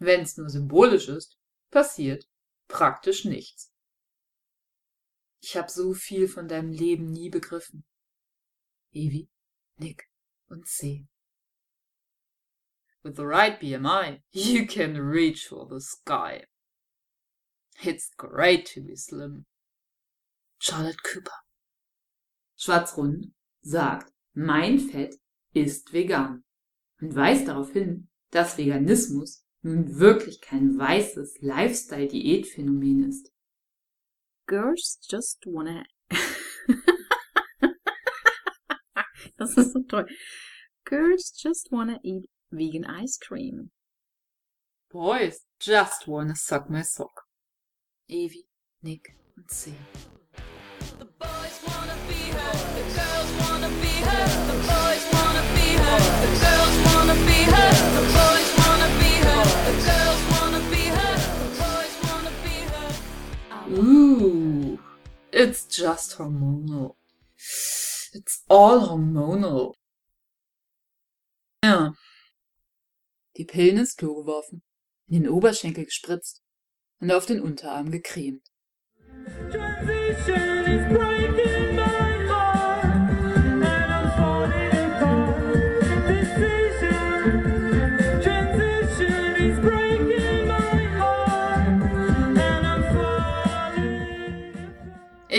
Wenn's 0.00 0.36
nur 0.36 0.48
symbolisch 0.48 1.08
ist, 1.08 1.38
passiert 1.70 2.26
praktisch 2.68 3.24
nichts. 3.24 3.70
Ich 5.42 5.56
hab 5.56 5.70
so 5.70 5.94
viel 5.94 6.26
von 6.26 6.48
deinem 6.48 6.72
Leben 6.72 7.12
nie 7.12 7.30
begriffen. 7.30 7.84
Evi, 8.92 9.28
Nick 9.76 10.08
und 10.48 10.66
C. 10.66 11.06
With 13.02 13.16
the 13.16 13.26
right 13.26 13.60
BMI, 13.60 14.22
you 14.32 14.66
can 14.66 14.96
reach 14.96 15.46
for 15.48 15.66
the 15.68 15.80
sky. 15.80 16.44
It's 17.82 18.10
great 18.16 18.66
to 18.74 18.82
be 18.82 18.96
slim. 18.96 19.46
Charlotte 20.58 21.02
Cooper. 21.02 21.44
Schwarzrund 22.56 23.32
sagt, 23.62 24.12
mein 24.34 24.78
Fett 24.78 25.14
ist 25.54 25.92
vegan 25.92 26.44
und 27.00 27.14
weist 27.14 27.48
darauf 27.48 27.72
hin, 27.72 28.08
dass 28.30 28.58
Veganismus 28.58 29.39
nun 29.62 29.98
wirklich 29.98 30.40
kein 30.40 30.78
weißes 30.78 31.40
Lifestyle-Diätphänomen 31.40 33.08
ist. 33.08 33.32
Girls 34.46 34.98
just 35.08 35.44
wanna. 35.46 35.84
das 39.36 39.56
ist 39.56 39.72
so 39.72 39.80
toll. 39.82 40.06
Girls 40.84 41.32
just 41.32 41.70
wanna 41.70 42.00
eat 42.02 42.28
vegan 42.50 42.84
ice 42.84 43.18
cream. 43.18 43.70
Boys 44.90 45.46
just 45.60 46.08
wanna 46.08 46.34
suck 46.34 46.68
my 46.68 46.82
sock. 46.82 47.26
Evie, 48.08 48.48
Nick 48.82 49.14
und 49.36 49.48
C. 49.50 49.72
The 50.98 51.04
boys 51.04 51.60
wanna 51.64 51.96
be 52.08 52.32
her, 52.32 52.52
the 52.74 52.82
girls 52.96 53.30
wanna 53.38 53.68
be 53.80 54.02
her, 54.02 54.26
the 54.50 54.58
boys 54.66 55.04
wanna 55.12 55.44
be 55.54 55.76
her, 55.78 55.98
the 56.22 56.32
girls 56.40 56.76
wanna 56.86 57.14
be 57.24 57.44
her, 57.44 57.69
Ooh, 63.80 64.78
it's 65.32 65.64
just 65.66 66.18
hormonal. 66.18 66.96
It's 68.12 68.44
all 68.48 68.80
hormonal. 68.80 69.74
Ja. 71.64 71.94
Die 73.38 73.46
Pillen 73.46 73.78
ins 73.78 73.96
Klo 73.96 74.16
geworfen, 74.16 74.62
in 75.08 75.22
den 75.22 75.30
Oberschenkel 75.30 75.86
gespritzt 75.86 76.42
und 77.00 77.10
auf 77.10 77.24
den 77.24 77.40
Unterarm 77.40 77.90
gecremt. 77.90 78.46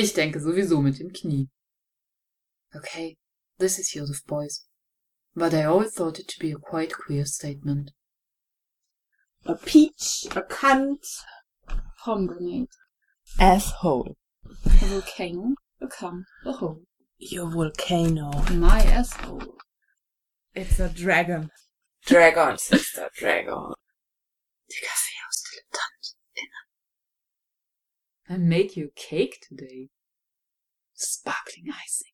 Ich 0.01 0.13
denke 0.15 0.39
sowieso 0.39 0.81
mit 0.81 0.97
dem 0.97 1.13
Knie. 1.13 1.47
Okay, 2.75 3.17
this 3.59 3.77
is 3.77 3.91
Joseph 3.91 4.25
Beuys. 4.25 4.65
But 5.35 5.53
I 5.53 5.65
always 5.65 5.93
thought 5.93 6.17
it 6.17 6.27
to 6.29 6.39
be 6.39 6.51
a 6.51 6.55
quite 6.55 6.91
queer 6.91 7.23
statement. 7.23 7.91
A 9.45 9.53
peach, 9.53 10.25
a 10.35 10.41
cunt, 10.41 11.05
pomegranate, 12.03 12.75
asshole, 13.39 14.17
a 14.65 14.85
volcano, 14.87 15.53
become 15.79 16.25
a 16.47 16.53
hole. 16.53 16.81
Your 17.19 17.51
volcano. 17.51 18.31
My 18.53 18.81
asshole. 18.81 19.53
It's 20.55 20.79
a 20.79 20.89
dragon. 20.89 21.51
Dragon, 22.07 22.57
sister, 22.57 23.07
dragon. 23.19 23.75
Die 24.67 24.81
I 28.31 28.37
made 28.37 28.77
you 28.77 28.91
cake 28.95 29.41
today. 29.41 29.89
Sparkling 30.93 31.65
icing. 31.67 32.13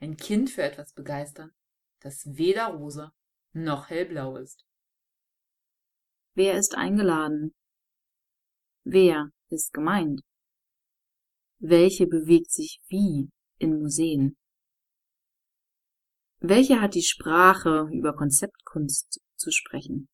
Ein 0.00 0.16
Kind 0.16 0.48
für 0.48 0.62
etwas 0.62 0.92
begeistern, 0.92 1.50
das 1.98 2.24
weder 2.24 2.66
rosa 2.68 3.12
noch 3.52 3.90
hellblau 3.90 4.36
ist. 4.36 4.64
Wer 6.34 6.56
ist 6.56 6.76
eingeladen? 6.76 7.52
Wer 8.84 9.30
ist 9.48 9.72
gemeint? 9.72 10.20
Welche 11.58 12.06
bewegt 12.06 12.52
sich 12.52 12.80
wie 12.86 13.28
in 13.58 13.80
Museen? 13.80 14.36
Welche 16.38 16.80
hat 16.80 16.94
die 16.94 17.02
Sprache, 17.02 17.88
über 17.92 18.14
Konzeptkunst 18.14 19.20
zu 19.36 19.50
sprechen? 19.50 20.08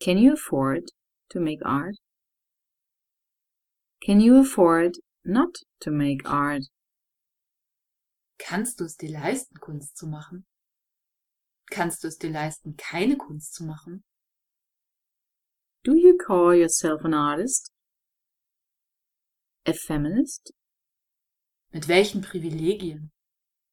Can 0.00 0.16
you 0.16 0.32
afford 0.32 0.88
to 1.28 1.40
make 1.40 1.62
art? 1.62 2.01
Can 4.04 4.20
you 4.20 4.40
afford 4.40 4.98
not 5.24 5.54
to 5.80 5.92
make 5.92 6.26
art? 6.26 6.64
Kannst 8.36 8.80
du 8.80 8.84
es 8.84 8.96
dir 8.96 9.10
leisten, 9.10 9.60
Kunst 9.60 9.96
zu 9.96 10.08
machen? 10.08 10.44
Kannst 11.70 12.02
du 12.02 12.08
es 12.08 12.18
dir 12.18 12.30
leisten, 12.30 12.74
keine 12.76 13.16
Kunst 13.16 13.54
zu 13.54 13.64
machen? 13.64 14.02
Do 15.84 15.94
you 15.94 16.16
call 16.16 16.52
yourself 16.52 17.04
an 17.04 17.14
artist? 17.14 17.70
A 19.68 19.72
feminist? 19.72 20.52
Mit 21.70 21.86
welchen 21.86 22.22
Privilegien? 22.22 23.12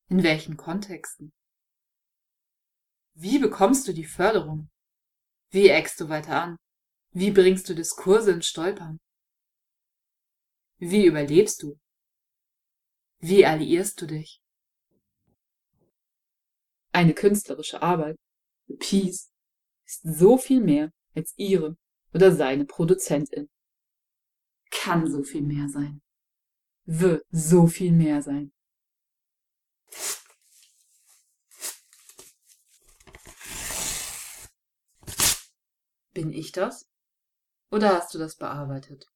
In 0.10 0.22
welchen 0.22 0.58
Kontexten? 0.58 1.32
Wie 3.16 3.40
bekommst 3.40 3.88
du 3.88 3.94
die 3.94 4.06
Förderung? 4.06 4.70
Wie 5.50 5.70
eckst 5.70 6.00
du 6.00 6.08
weiter 6.08 6.44
an? 6.44 6.58
Wie 7.14 7.32
bringst 7.32 7.68
du 7.68 7.74
Diskurse 7.74 8.32
ins 8.32 8.46
Stolpern? 8.46 9.00
Wie 10.80 11.06
überlebst 11.06 11.62
du? 11.62 11.78
Wie 13.20 13.46
alliierst 13.46 14.02
du 14.02 14.08
dich? 14.08 14.42
Eine 16.94 17.14
künstlerische 17.14 17.82
Arbeit, 17.82 18.18
a 18.70 18.74
piece, 18.80 19.30
ist 19.86 20.02
so 20.04 20.38
viel 20.38 20.62
mehr 20.62 20.92
als 21.14 21.34
ihre 21.36 21.78
oder 22.14 22.34
seine 22.34 22.66
Produzentin. 22.66 23.50
Kann 24.72 25.12
so 25.12 25.24
viel 25.24 25.42
mehr 25.42 25.68
sein. 25.68 26.02
Wird 26.86 27.26
so 27.30 27.68
viel 27.68 27.92
mehr 27.92 28.22
sein. 28.22 28.54
Bin 36.14 36.32
ich 36.32 36.54
das? 36.54 36.88
Oder 37.70 37.98
hast 37.98 38.14
du 38.14 38.18
das 38.18 38.38
bearbeitet? 38.38 39.08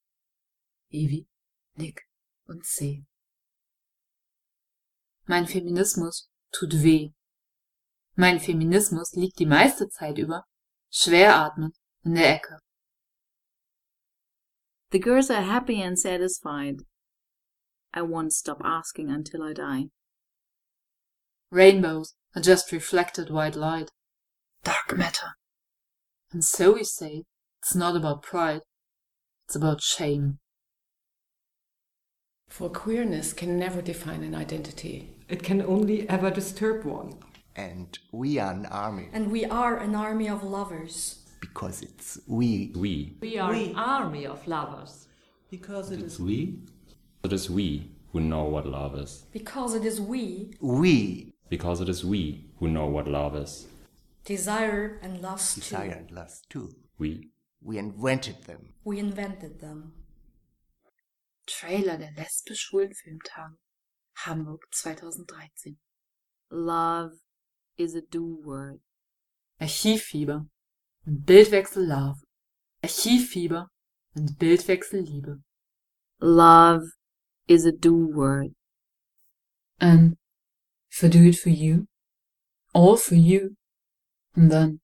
Evi, 0.89 1.27
Nick 1.75 2.07
und 2.45 2.65
C. 2.65 3.05
Mein 5.25 5.47
Feminismus 5.47 6.29
tut 6.51 6.83
weh. 6.83 7.11
Mein 8.15 8.39
Feminismus 8.39 9.13
liegt 9.13 9.39
die 9.39 9.45
meiste 9.45 9.89
Zeit 9.89 10.17
über, 10.17 10.43
schwer 10.91 11.35
atmend, 11.35 11.75
in 12.03 12.15
der 12.15 12.35
Ecke. 12.35 12.59
The 14.91 14.99
girls 14.99 15.31
are 15.31 15.41
happy 15.41 15.81
and 15.81 15.97
satisfied. 15.97 16.83
I 17.93 18.01
won't 18.01 18.33
stop 18.33 18.61
asking 18.63 19.09
until 19.09 19.41
I 19.41 19.53
die. 19.53 19.89
Rainbows 21.49 22.15
are 22.35 22.41
just 22.41 22.71
reflected 22.71 23.29
white 23.29 23.55
light. 23.55 23.91
Dark 24.63 24.95
matter. 24.95 25.35
And 26.31 26.43
so 26.43 26.73
we 26.73 26.83
say, 26.83 27.23
it's 27.61 27.75
not 27.75 27.95
about 27.95 28.23
pride, 28.23 28.61
it's 29.45 29.55
about 29.55 29.81
shame. 29.81 30.39
For 32.53 32.69
queerness 32.69 33.33
can 33.33 33.57
never 33.57 33.81
define 33.81 34.21
an 34.21 34.35
identity. 34.35 35.09
It 35.27 35.41
can 35.41 35.59
only 35.63 36.07
ever 36.07 36.29
disturb 36.29 36.85
one. 36.85 37.15
And 37.55 37.97
we 38.11 38.37
are 38.37 38.51
an 38.53 38.67
army. 38.67 39.09
And 39.11 39.31
we 39.31 39.43
are 39.45 39.77
an 39.77 39.95
army 39.95 40.29
of 40.29 40.43
lovers. 40.43 41.25
Because 41.41 41.81
it's 41.81 42.19
we. 42.27 42.71
We. 42.75 43.17
We 43.21 43.39
are 43.39 43.51
we. 43.53 43.71
an 43.71 43.75
army 43.75 44.27
of 44.27 44.47
lovers. 44.47 45.07
Because 45.49 45.89
it 45.89 45.99
it's 45.99 46.13
is 46.13 46.19
we. 46.19 46.59
It 47.23 47.33
is 47.33 47.49
we 47.49 47.89
who 48.11 48.19
know 48.19 48.43
what 48.43 48.67
love 48.67 48.99
is. 48.99 49.25
Because 49.31 49.73
it 49.73 49.83
is 49.83 49.99
we. 49.99 50.53
We. 50.61 51.33
Because 51.49 51.81
it 51.81 51.89
is 51.89 52.05
we 52.05 52.51
who 52.59 52.67
know 52.67 52.85
what 52.85 53.07
love 53.07 53.35
is. 53.35 53.65
Desire 54.25 54.99
and 55.01 55.23
lust 55.23 55.55
Desire 55.55 55.89
too. 55.89 55.97
and 55.97 56.11
lust 56.11 56.51
too. 56.51 56.69
We. 56.99 57.31
We 57.63 57.79
invented 57.79 58.43
them. 58.43 58.75
We 58.83 58.99
invented 58.99 59.59
them. 59.59 59.93
Trailer 61.45 61.97
der 61.97 62.11
lesbisch-schwulen 62.11 62.93
Filmtage. 62.93 63.57
Hamburg 64.15 64.65
2013. 64.71 65.79
Love 66.49 67.19
is 67.77 67.95
a 67.95 68.01
do-word. 68.01 68.81
Archivfieber 69.59 70.47
und 71.05 71.25
Bildwechsel 71.25 71.85
Love. 71.85 72.21
Archivfieber 72.81 73.69
und 74.15 74.37
Bildwechsel 74.37 75.01
Liebe. 75.01 75.41
Love 76.19 76.91
is 77.47 77.65
a 77.65 77.71
do-word. 77.71 78.53
And 79.79 80.17
I 81.01 81.07
do 81.07 81.23
it 81.23 81.37
for 81.37 81.49
you, 81.49 81.87
all 82.73 82.97
for 82.97 83.15
you, 83.15 83.55
and 84.35 84.51
then 84.51 84.79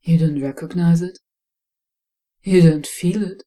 you 0.00 0.16
don't 0.16 0.40
recognize 0.40 1.02
it, 1.02 1.18
you 2.42 2.62
don't 2.62 2.86
feel 2.86 3.22
it, 3.22 3.42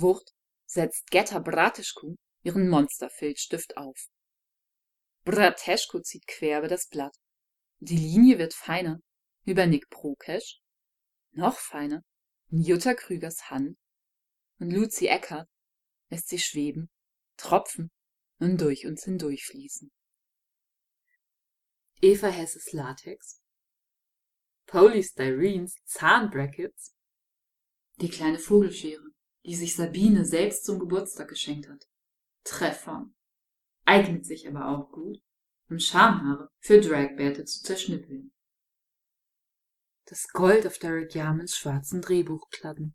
Wucht 0.00 0.32
setzt 0.66 1.06
Getta 1.10 1.38
Bratischku 1.38 2.16
ihren 2.42 2.68
Monsterfilzstift 2.68 3.76
auf. 3.76 4.08
Brateschko 5.24 6.00
zieht 6.00 6.26
quer 6.26 6.58
über 6.58 6.68
das 6.68 6.88
Blatt. 6.88 7.16
Die 7.78 7.96
Linie 7.96 8.38
wird 8.38 8.54
feiner. 8.54 9.00
Über 9.46 9.66
Nick 9.66 9.90
Prokesch, 9.90 10.60
noch 11.32 11.58
feiner. 11.58 12.02
In 12.50 12.62
Jutta 12.62 12.94
Krügers 12.94 13.50
Hand. 13.50 13.76
Und 14.58 14.70
Luzi 14.70 15.06
Eckert 15.06 15.48
lässt 16.08 16.28
sie 16.28 16.38
schweben, 16.38 16.90
tropfen 17.36 17.90
und 18.38 18.60
durch 18.60 18.86
uns 18.86 19.04
hindurchfließen. 19.04 19.90
Eva 22.00 22.28
Hesses 22.28 22.72
Latex, 22.72 23.40
Polystyreens 24.66 25.74
Zahnbrackets, 25.84 26.94
die 27.96 28.08
kleine 28.08 28.38
Vogelschere, 28.38 29.13
die 29.44 29.54
sich 29.54 29.76
Sabine 29.76 30.24
selbst 30.24 30.64
zum 30.64 30.78
Geburtstag 30.78 31.28
geschenkt 31.28 31.68
hat. 31.68 31.86
Treffer. 32.44 33.10
Eignet 33.84 34.24
sich 34.24 34.48
aber 34.48 34.68
auch 34.68 34.90
gut, 34.90 35.18
um 35.68 35.78
Schamhaare 35.78 36.48
für 36.60 36.80
Dragbärte 36.80 37.44
zu 37.44 37.62
zerschnippeln. 37.62 38.32
Das 40.06 40.28
Gold 40.28 40.66
auf 40.66 40.78
Derek 40.78 41.14
Yamens 41.14 41.56
schwarzen 41.56 42.00
Drehbuchkladden. 42.00 42.94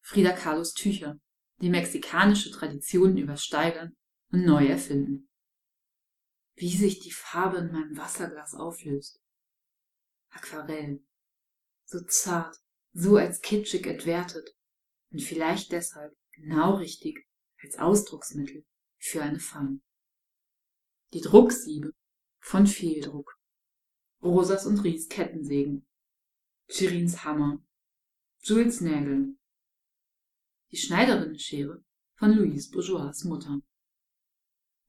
Frida 0.00 0.32
Kahlos 0.32 0.72
Tücher, 0.72 1.18
die 1.60 1.70
mexikanische 1.70 2.50
Traditionen 2.50 3.18
übersteigern 3.18 3.96
und 4.30 4.44
neu 4.44 4.66
erfinden. 4.66 5.28
Wie 6.54 6.74
sich 6.74 7.00
die 7.00 7.12
Farbe 7.12 7.58
in 7.58 7.72
meinem 7.72 7.96
Wasserglas 7.96 8.54
auflöst. 8.54 9.20
Aquarell. 10.30 11.02
So 11.84 12.00
zart, 12.04 12.56
so 12.92 13.16
als 13.16 13.40
kitschig 13.40 13.86
entwertet 13.86 14.54
und 15.10 15.20
vielleicht 15.20 15.72
deshalb 15.72 16.16
genau 16.32 16.76
richtig 16.76 17.26
als 17.62 17.78
Ausdrucksmittel 17.78 18.64
für 18.98 19.22
eine 19.22 19.40
Fang. 19.40 19.82
Die 21.12 21.20
Drucksiebe 21.20 21.92
von 22.38 22.66
Fehldruck. 22.66 23.36
Rosas 24.22 24.66
und 24.66 24.78
Ries 24.84 25.08
Kettensägen. 25.08 25.86
Chirins 26.68 27.24
Hammer. 27.24 27.62
Jules 28.42 28.80
Nägel. 28.80 29.34
Die 30.70 30.76
Schneiderinnenschere 30.76 31.82
von 32.16 32.32
Louise 32.32 32.70
Bourgeois 32.70 33.24
Mutter. 33.24 33.60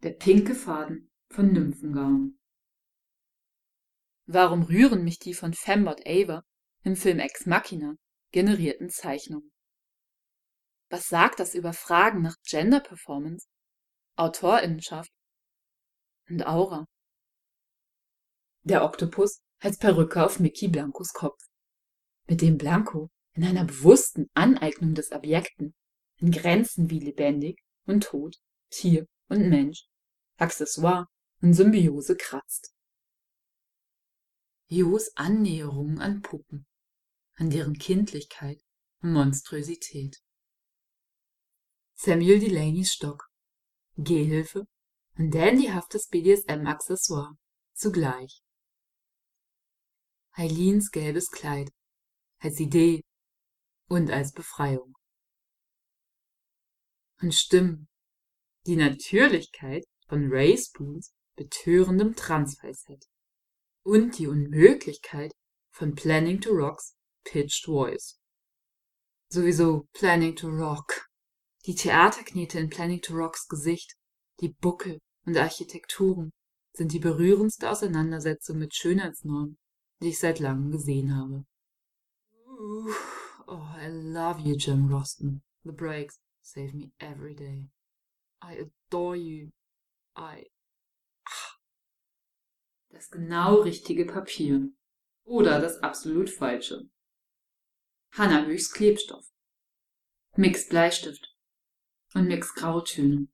Der 0.03 0.11
pinke 0.11 0.53
Faden 0.53 1.11
von 1.29 1.51
Nymphengaum. 1.51 2.39
Warum 4.25 4.63
rühren 4.63 5.03
mich 5.03 5.19
die 5.19 5.33
von 5.33 5.53
Fembot 5.53 6.05
Aver 6.05 6.45
im 6.83 6.95
Film 6.95 7.19
Ex 7.19 7.45
Machina 7.45 7.95
generierten 8.31 8.89
Zeichnungen? 8.89 9.50
Was 10.91 11.07
sagt 11.07 11.39
das 11.39 11.55
über 11.55 11.71
Fragen 11.71 12.21
nach 12.21 12.35
Gender 12.43 12.81
Performance, 12.81 13.47
Autorinnenschaft 14.17 15.09
und 16.27 16.45
Aura? 16.45 16.85
Der 18.63 18.83
Oktopus 18.83 19.39
als 19.59 19.77
Perücke 19.77 20.21
auf 20.21 20.41
Mickey 20.41 20.67
Blancos 20.67 21.13
Kopf, 21.13 21.41
mit 22.27 22.41
dem 22.41 22.57
Blanco 22.57 23.09
in 23.31 23.45
einer 23.45 23.63
bewussten 23.63 24.29
Aneignung 24.33 24.93
des 24.93 25.13
Objekten 25.13 25.73
in 26.17 26.29
Grenzen 26.29 26.89
wie 26.89 26.99
lebendig 26.99 27.61
und 27.85 28.03
tot, 28.03 28.35
Tier 28.69 29.07
und 29.29 29.47
Mensch, 29.47 29.85
Accessoire 30.39 31.07
und 31.41 31.53
Symbiose 31.53 32.17
kratzt. 32.17 32.73
Jos 34.67 35.15
Annäherung 35.15 35.99
an 36.01 36.21
Puppen, 36.21 36.67
an 37.35 37.49
deren 37.49 37.77
Kindlichkeit 37.77 38.61
und 39.01 39.13
Monströsität. 39.13 40.21
Samuel 42.03 42.39
Delaney's 42.39 42.93
Stock, 42.93 43.29
Gehhilfe 43.95 44.65
und 45.19 45.29
dandyhaftes 45.29 46.07
BDSM-Accessoire 46.07 47.37
zugleich. 47.75 48.41
Eileens 50.31 50.89
gelbes 50.89 51.29
Kleid 51.29 51.69
als 52.39 52.59
Idee 52.59 53.03
und 53.87 54.09
als 54.09 54.33
Befreiung. 54.33 54.95
Und 57.21 57.35
Stimmen, 57.35 57.87
die 58.65 58.77
Natürlichkeit 58.77 59.85
von 60.07 60.31
Ray 60.31 60.57
Spoons 60.57 61.13
betörendem 61.35 62.15
Transfalsett 62.15 63.05
und 63.83 64.17
die 64.17 64.25
Unmöglichkeit 64.25 65.33
von 65.69 65.93
Planning 65.93 66.41
to 66.41 66.49
Rocks 66.49 66.95
Pitched 67.25 67.65
Voice. 67.65 68.19
Sowieso 69.29 69.87
Planning 69.93 70.35
to 70.35 70.47
Rock. 70.47 71.10
Die 71.67 71.75
Theaterknete 71.75 72.57
in 72.57 72.69
Planning 72.69 73.01
to 73.01 73.13
Rocks 73.13 73.47
Gesicht, 73.47 73.95
die 74.39 74.49
Buckel 74.49 74.99
und 75.25 75.37
Architekturen 75.37 76.31
sind 76.73 76.91
die 76.91 76.99
berührendste 76.99 77.69
Auseinandersetzung 77.69 78.57
mit 78.57 78.73
Schönheitsnormen, 78.73 79.59
die 80.01 80.09
ich 80.09 80.19
seit 80.19 80.39
langem 80.39 80.71
gesehen 80.71 81.15
habe. 81.15 81.45
Oh, 83.47 83.63
I 83.77 83.89
love 83.89 84.39
you, 84.41 84.55
Jim 84.55 84.91
Roston. 84.91 85.43
The 85.63 85.71
breaks 85.71 86.19
save 86.41 86.73
me 86.73 86.91
every 86.99 87.35
day. 87.35 87.69
I 88.41 88.57
adore 88.89 89.15
you. 89.15 89.49
I. 90.17 90.49
Das 92.89 93.09
genau 93.09 93.61
richtige 93.61 94.05
Papier. 94.05 94.69
Oder 95.23 95.61
das 95.61 95.77
absolut 95.83 96.29
falsche. 96.29 96.89
Hanna 98.13 98.45
Höchst 98.45 98.73
Klebstoff. 98.73 99.25
Mix 100.35 100.67
Bleistift. 100.67 101.30
Und 102.13 102.27
Mix 102.27 102.53
Grautöne. 102.55 103.27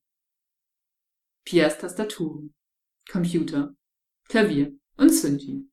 Pias 1.43 1.79
Tastaturen. 1.79 2.53
Computer. 3.09 3.75
Klavier 4.27 4.73
und 4.97 5.09
Synthi. 5.09 5.67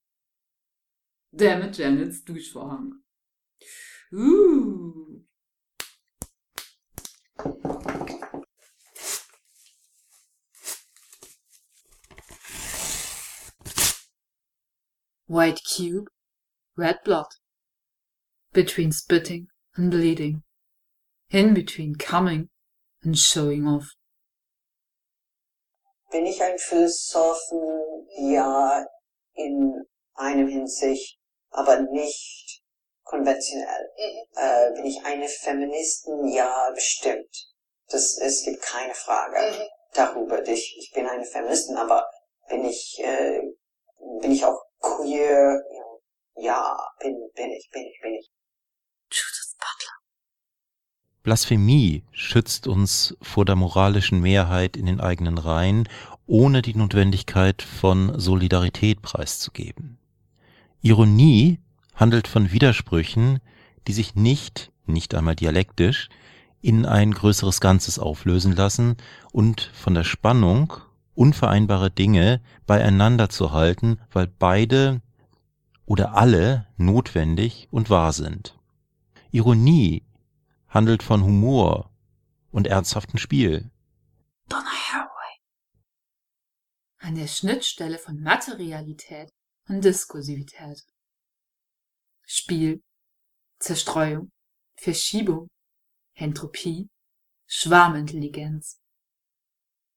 Dammit 1.33 1.77
Janets 1.77 2.23
Duschvorhang. 2.25 3.03
Uh. 4.13 5.25
White 15.27 15.61
cube, 15.65 16.07
red 16.77 16.99
blood. 17.05 17.27
Between 18.53 18.93
spitting 18.93 19.49
and 19.75 19.91
bleeding. 19.91 20.45
In 21.31 21.55
between 21.55 21.97
coming 21.97 22.51
and 23.05 23.19
showing 23.19 23.67
off. 23.67 23.87
Bin 26.11 26.27
ich 26.27 26.43
ein 26.43 26.59
Philosophen? 26.59 28.07
Ja, 28.17 28.87
in 29.35 29.85
einem 30.15 30.49
Hinsicht, 30.49 31.19
aber 31.51 31.81
nicht 31.81 32.63
konventionell. 33.03 33.91
Äh, 34.37 34.73
bin 34.75 34.87
ich 34.87 35.05
eine 35.05 35.29
Feministin? 35.29 36.29
Ja, 36.29 36.71
bestimmt. 36.73 37.51
Das, 37.89 38.19
es 38.19 38.45
gibt 38.45 38.63
keine 38.63 38.95
Frage 38.95 39.69
darüber. 39.93 40.47
Ich, 40.47 40.77
ich 40.79 40.93
bin 40.95 41.07
eine 41.07 41.25
Feministin, 41.25 41.77
aber 41.77 42.07
bin 42.49 42.65
ich, 42.65 42.99
äh, 43.01 43.41
bin 44.21 44.33
ich 44.33 44.45
auch 44.45 44.61
queer? 44.81 45.63
Ja, 46.37 46.77
bin, 47.01 47.15
bin 47.35 47.51
ich, 47.53 47.69
bin 47.73 47.83
ich, 47.83 48.01
bin 48.01 48.15
ich. 48.15 48.31
Blasphemie 51.25 52.03
schützt 52.13 52.67
uns 52.67 53.17
vor 53.23 53.47
der 53.47 53.57
moralischen 53.57 54.21
Mehrheit 54.21 54.77
in 54.77 54.85
den 54.85 55.01
eigenen 55.01 55.39
Reihen, 55.39 55.89
ohne 56.27 56.61
die 56.61 56.75
Notwendigkeit 56.75 57.63
von 57.63 58.21
Solidarität 58.21 59.01
preiszugeben. 59.01 59.97
Ironie 60.83 61.61
handelt 61.95 62.29
von 62.29 62.53
Widersprüchen, 62.53 63.41
die 63.89 63.95
sich 63.95 64.15
nicht, 64.15 64.71
nicht 64.85 65.15
einmal 65.15 65.35
dialektisch, 65.35 66.11
in 66.61 66.85
ein 66.85 67.13
größeres 67.13 67.63
Ganzes 67.63 67.99
auflösen 67.99 68.55
lassen 68.55 68.99
und 69.33 69.71
von 69.73 69.95
der 69.95 70.05
Spannung, 70.05 70.75
unvereinbare 71.15 71.91
Dinge 71.91 72.43
beieinander 72.67 73.31
zu 73.31 73.51
halten, 73.51 73.99
weil 74.13 74.27
beide 74.27 75.01
oder 75.87 76.19
alle 76.19 76.67
notwendig 76.77 77.67
und 77.71 77.89
wahr 77.89 78.13
sind. 78.13 78.59
Ironie 79.31 80.03
handelt 80.75 81.05
von 81.05 81.23
Humor 81.23 81.95
und 82.51 82.67
ernsthaftem 82.67 83.17
Spiel. 83.17 83.71
Donna 84.49 84.71
Haraway. 84.71 85.39
An 86.99 87.15
der 87.15 87.29
Schnittstelle 87.29 87.99
von 87.99 88.21
Materialität 88.21 89.33
und 89.69 89.85
Diskursivität. 89.85 90.85
Spiel, 92.27 92.83
Zerstreuung, 93.61 94.33
Verschiebung, 94.77 95.49
Entropie, 96.15 96.89
Schwarmintelligenz. 97.47 98.81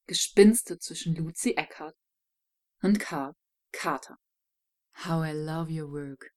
Gespinste 0.06 0.78
zwischen 0.78 1.16
Lucy 1.16 1.54
Eckhardt 1.58 1.98
und 2.84 3.00
Karl 3.00 3.34
Carter. 3.72 4.18
How 5.06 5.26
I 5.26 5.32
love 5.32 5.72
your 5.72 5.92
work. 5.92 6.32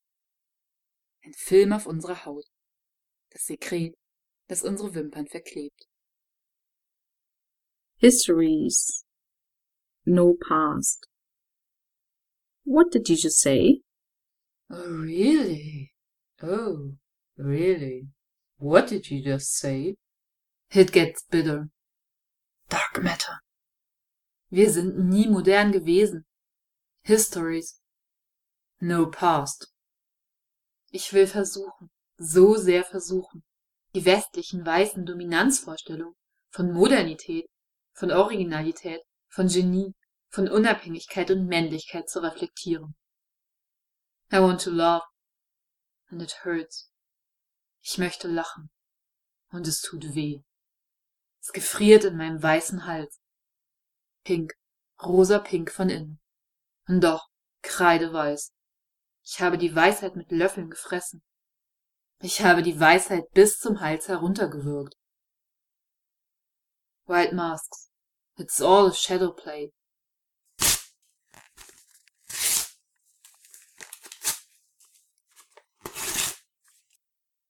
Ein 1.23 1.33
Film 1.33 1.73
auf 1.73 1.85
unserer 1.85 2.25
Haut. 2.25 2.45
Das 3.29 3.45
Sekret, 3.45 3.95
das 4.51 4.63
unsere 4.63 4.93
Wimpern 4.93 5.27
verklebt. 5.27 5.87
Histories. 7.99 9.05
No 10.05 10.33
past. 10.33 11.07
What 12.65 12.91
did 12.91 13.07
you 13.07 13.15
just 13.15 13.39
say? 13.39 13.79
Oh, 14.69 15.05
really? 15.05 15.93
Oh, 16.43 16.95
really? 17.37 18.09
What 18.57 18.89
did 18.89 19.09
you 19.09 19.23
just 19.23 19.55
say? 19.57 19.95
It 20.69 20.91
gets 20.91 21.23
bitter. 21.23 21.69
Dark 22.67 23.01
matter. 23.01 23.39
Wir 24.49 24.69
sind 24.69 24.97
nie 24.97 25.27
modern 25.27 25.71
gewesen. 25.71 26.25
Histories. 27.03 27.79
No 28.81 29.05
past. 29.05 29.71
Ich 30.91 31.13
will 31.13 31.27
versuchen, 31.27 31.89
so 32.17 32.57
sehr 32.57 32.83
versuchen, 32.83 33.43
die 33.93 34.05
westlichen 34.05 34.65
weißen 34.65 35.05
Dominanzvorstellungen 35.05 36.15
von 36.49 36.71
Modernität, 36.71 37.47
von 37.93 38.11
Originalität, 38.11 39.01
von 39.27 39.47
Genie, 39.47 39.93
von 40.29 40.47
Unabhängigkeit 40.47 41.29
und 41.31 41.47
Männlichkeit 41.47 42.09
zu 42.09 42.23
reflektieren. 42.23 42.95
I 44.31 44.37
want 44.37 44.61
to 44.61 44.69
love. 44.69 45.03
And 46.09 46.21
it 46.21 46.45
hurts. 46.45 46.89
Ich 47.81 47.97
möchte 47.97 48.27
lachen. 48.27 48.69
Und 49.51 49.67
es 49.67 49.81
tut 49.81 50.15
weh. 50.15 50.41
Es 51.41 51.51
gefriert 51.51 52.05
in 52.05 52.15
meinem 52.15 52.41
weißen 52.41 52.85
Hals. 52.85 53.19
Pink, 54.23 54.53
rosa 55.01 55.39
pink 55.39 55.71
von 55.71 55.89
innen. 55.89 56.21
Und 56.87 57.03
doch, 57.03 57.27
kreideweiß. 57.63 58.53
Ich 59.23 59.41
habe 59.41 59.57
die 59.57 59.75
Weisheit 59.75 60.15
mit 60.15 60.31
Löffeln 60.31 60.69
gefressen. 60.69 61.23
Ich 62.23 62.39
habe 62.43 62.61
die 62.61 62.79
Weisheit 62.79 63.31
bis 63.33 63.57
zum 63.57 63.81
Hals 63.81 64.07
heruntergewürgt. 64.07 64.95
White 67.07 67.33
masks. 67.33 67.89
It's 68.37 68.61
all 68.61 68.85
a 68.85 68.93
shadow 68.93 69.31
play. 69.31 69.71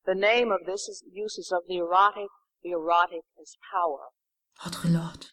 The 0.05 0.15
name 0.15 0.53
of 0.53 0.65
this 0.65 0.87
is 0.87 1.03
uses 1.11 1.51
of 1.51 1.63
the 1.67 1.77
erotic. 1.77 2.29
The 2.63 2.71
erotic 2.71 3.23
is 3.41 3.57
power. 3.73 4.11
Baudrillard. 4.63 5.31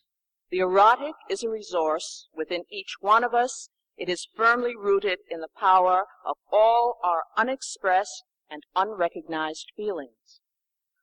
The 0.50 0.58
erotic 0.58 1.14
is 1.30 1.44
a 1.44 1.48
resource 1.48 2.28
within 2.34 2.64
each 2.70 2.96
one 3.00 3.22
of 3.22 3.34
us. 3.34 3.70
It 3.96 4.08
is 4.08 4.26
firmly 4.34 4.74
rooted 4.76 5.20
in 5.30 5.40
the 5.40 5.48
power 5.56 6.06
of 6.24 6.36
all 6.50 6.98
our 7.04 7.22
unexpressed 7.36 8.24
and 8.50 8.62
unrecognized 8.74 9.72
feelings. 9.76 10.40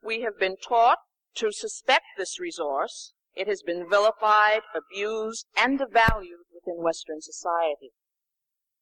We 0.03 0.21
have 0.21 0.39
been 0.39 0.57
taught 0.57 0.99
to 1.35 1.51
suspect 1.51 2.05
this 2.17 2.39
resource. 2.39 3.13
It 3.35 3.47
has 3.47 3.61
been 3.61 3.89
vilified, 3.89 4.61
abused, 4.73 5.47
and 5.57 5.79
devalued 5.79 6.45
within 6.53 6.83
Western 6.83 7.21
society. 7.21 7.91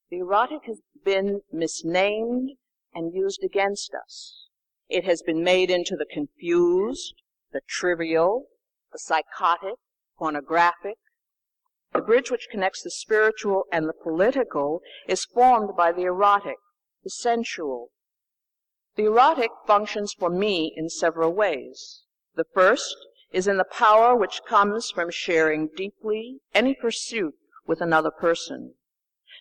The 0.10 0.20
erotic 0.20 0.66
has 0.68 0.82
been 1.04 1.42
misnamed 1.52 2.52
and 2.94 3.14
used 3.14 3.44
against 3.44 3.94
us. 3.96 4.48
It 4.88 5.06
has 5.06 5.24
been 5.24 5.44
made 5.44 5.72
into 5.72 5.96
the 5.96 6.06
confused, 6.06 7.16
the 7.52 7.62
trivial, 7.68 8.48
the 8.92 9.00
psychotic, 9.00 9.76
pornographic. 10.18 10.98
The 11.94 12.02
bridge 12.02 12.30
which 12.30 12.48
connects 12.52 12.84
the 12.84 12.92
spiritual 12.92 13.66
and 13.72 13.88
the 13.88 13.94
political 13.94 14.82
is 15.08 15.26
formed 15.26 15.76
by 15.76 15.92
the 15.92 16.04
erotic, 16.04 16.58
the 17.04 17.10
sensual. 17.10 17.90
The 18.96 19.06
erotic 19.06 19.50
functions 19.66 20.14
for 20.14 20.30
me 20.30 20.72
in 20.78 20.88
several 20.88 21.34
ways. 21.34 22.04
The 22.36 22.44
first 22.44 22.96
is 23.32 23.48
in 23.48 23.58
the 23.58 23.64
power 23.64 24.16
which 24.16 24.44
comes 24.44 24.92
from 24.92 25.10
sharing 25.10 25.70
deeply 25.70 26.42
any 26.54 26.76
pursuit 26.76 27.34
with 27.66 27.82
another 27.82 28.12
person. 28.12 28.76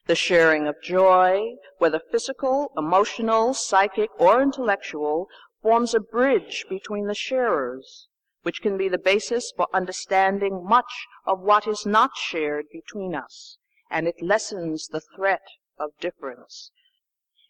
The 0.06 0.14
sharing 0.14 0.66
of 0.66 0.80
joy, 0.82 1.56
whether 1.76 2.00
physical, 2.00 2.72
emotional, 2.78 3.52
psychic, 3.52 4.08
or 4.18 4.40
intellectual, 4.40 5.28
forms 5.60 5.94
a 5.94 6.00
bridge 6.00 6.64
between 6.70 7.06
the 7.06 7.14
sharers, 7.14 8.08
which 8.44 8.62
can 8.62 8.78
be 8.78 8.88
the 8.88 8.96
basis 8.96 9.52
for 9.54 9.68
understanding 9.74 10.64
much 10.64 11.06
of 11.26 11.40
what 11.40 11.66
is 11.66 11.84
not 11.84 12.16
shared 12.16 12.70
between 12.72 13.14
us, 13.14 13.58
and 13.90 14.08
it 14.08 14.22
lessens 14.22 14.88
the 14.88 15.02
threat 15.14 15.46
of 15.78 15.90
difference. 16.00 16.70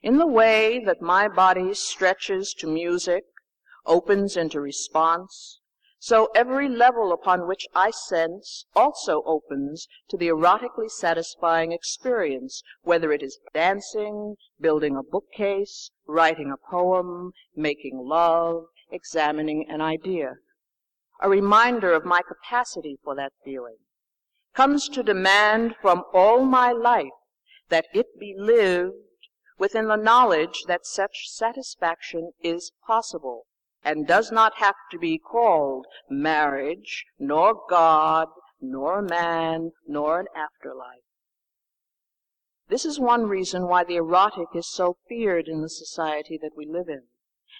In 0.03 0.19
the 0.19 0.27
way 0.27 0.81
that 0.81 1.01
my 1.01 1.29
body 1.29 1.73
stretches 1.75 2.55
to 2.55 2.67
music, 2.67 3.23
opens 3.87 4.37
into 4.37 4.61
response, 4.61 5.61
so 6.01 6.29
every 6.35 6.69
level 6.69 7.13
upon 7.13 7.47
which 7.47 7.69
I 7.73 7.93
sense 7.93 8.67
also 8.75 9.23
opens 9.25 9.87
to 10.09 10.17
the 10.17 10.27
erotically 10.27 10.91
satisfying 10.91 11.71
experience, 11.71 12.65
whether 12.83 13.13
it 13.13 13.23
is 13.23 13.39
dancing, 13.55 14.35
building 14.59 14.97
a 14.97 15.05
bookcase, 15.05 15.93
writing 16.05 16.51
a 16.51 16.57
poem, 16.57 17.31
making 17.55 17.97
love, 17.99 18.65
examining 18.91 19.71
an 19.71 19.81
idea. 19.81 20.35
A 21.21 21.31
reminder 21.31 21.93
of 21.93 22.05
my 22.05 22.23
capacity 22.23 22.99
for 23.05 23.15
that 23.15 23.35
feeling 23.45 23.77
comes 24.53 24.89
to 24.89 25.05
demand 25.05 25.77
from 25.81 26.03
all 26.13 26.45
my 26.45 26.73
life 26.73 27.15
that 27.69 27.87
it 27.95 28.19
be 28.19 28.35
lived 28.37 28.97
within 29.59 29.89
the 29.89 29.97
knowledge 29.97 30.65
that 30.67 30.87
such 30.87 31.29
satisfaction 31.29 32.33
is 32.43 32.73
possible 32.87 33.47
and 33.85 34.07
does 34.07 34.31
not 34.31 34.57
have 34.57 34.77
to 34.91 34.99
be 34.99 35.19
called 35.19 35.87
marriage, 36.09 37.05
nor 37.19 37.61
God, 37.69 38.29
nor 38.61 39.03
man, 39.03 39.73
nor 39.87 40.21
an 40.21 40.27
afterlife. 40.37 41.03
This 42.69 42.85
is 42.85 43.01
one 43.01 43.27
reason 43.27 43.67
why 43.67 43.85
the 43.85 43.97
erotic 43.97 44.49
is 44.55 44.71
so 44.71 44.97
feared 45.09 45.49
in 45.49 45.61
the 45.61 45.69
society 45.69 46.39
that 46.41 46.57
we 46.57 46.65
live 46.65 46.89
in, 46.89 47.09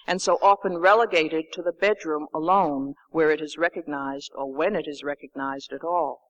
and 0.07 0.21
so 0.21 0.39
often 0.41 0.77
relegated 0.77 1.45
to 1.53 1.61
the 1.61 1.73
bedroom 1.73 2.27
alone, 2.33 2.95
where 3.09 3.29
it 3.29 3.41
is 3.41 3.57
recognized 3.57 4.31
or 4.33 4.51
when 4.51 4.75
it 4.75 4.87
is 4.87 5.03
recognized 5.03 5.71
at 5.73 5.83
all. 5.83 6.21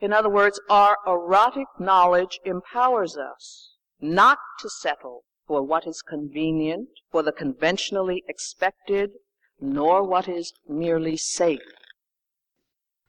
In 0.00 0.12
other 0.12 0.30
words, 0.30 0.60
our 0.68 0.96
erotic 1.06 1.68
knowledge 1.78 2.40
empowers 2.44 3.16
us 3.16 3.75
not 4.00 4.38
to 4.60 4.68
settle 4.68 5.24
for 5.46 5.62
what 5.62 5.86
is 5.86 6.02
convenient, 6.02 6.88
for 7.10 7.22
the 7.22 7.32
conventionally 7.32 8.24
expected, 8.28 9.10
nor 9.60 10.02
what 10.02 10.28
is 10.28 10.52
merely 10.68 11.16
safe. 11.16 11.60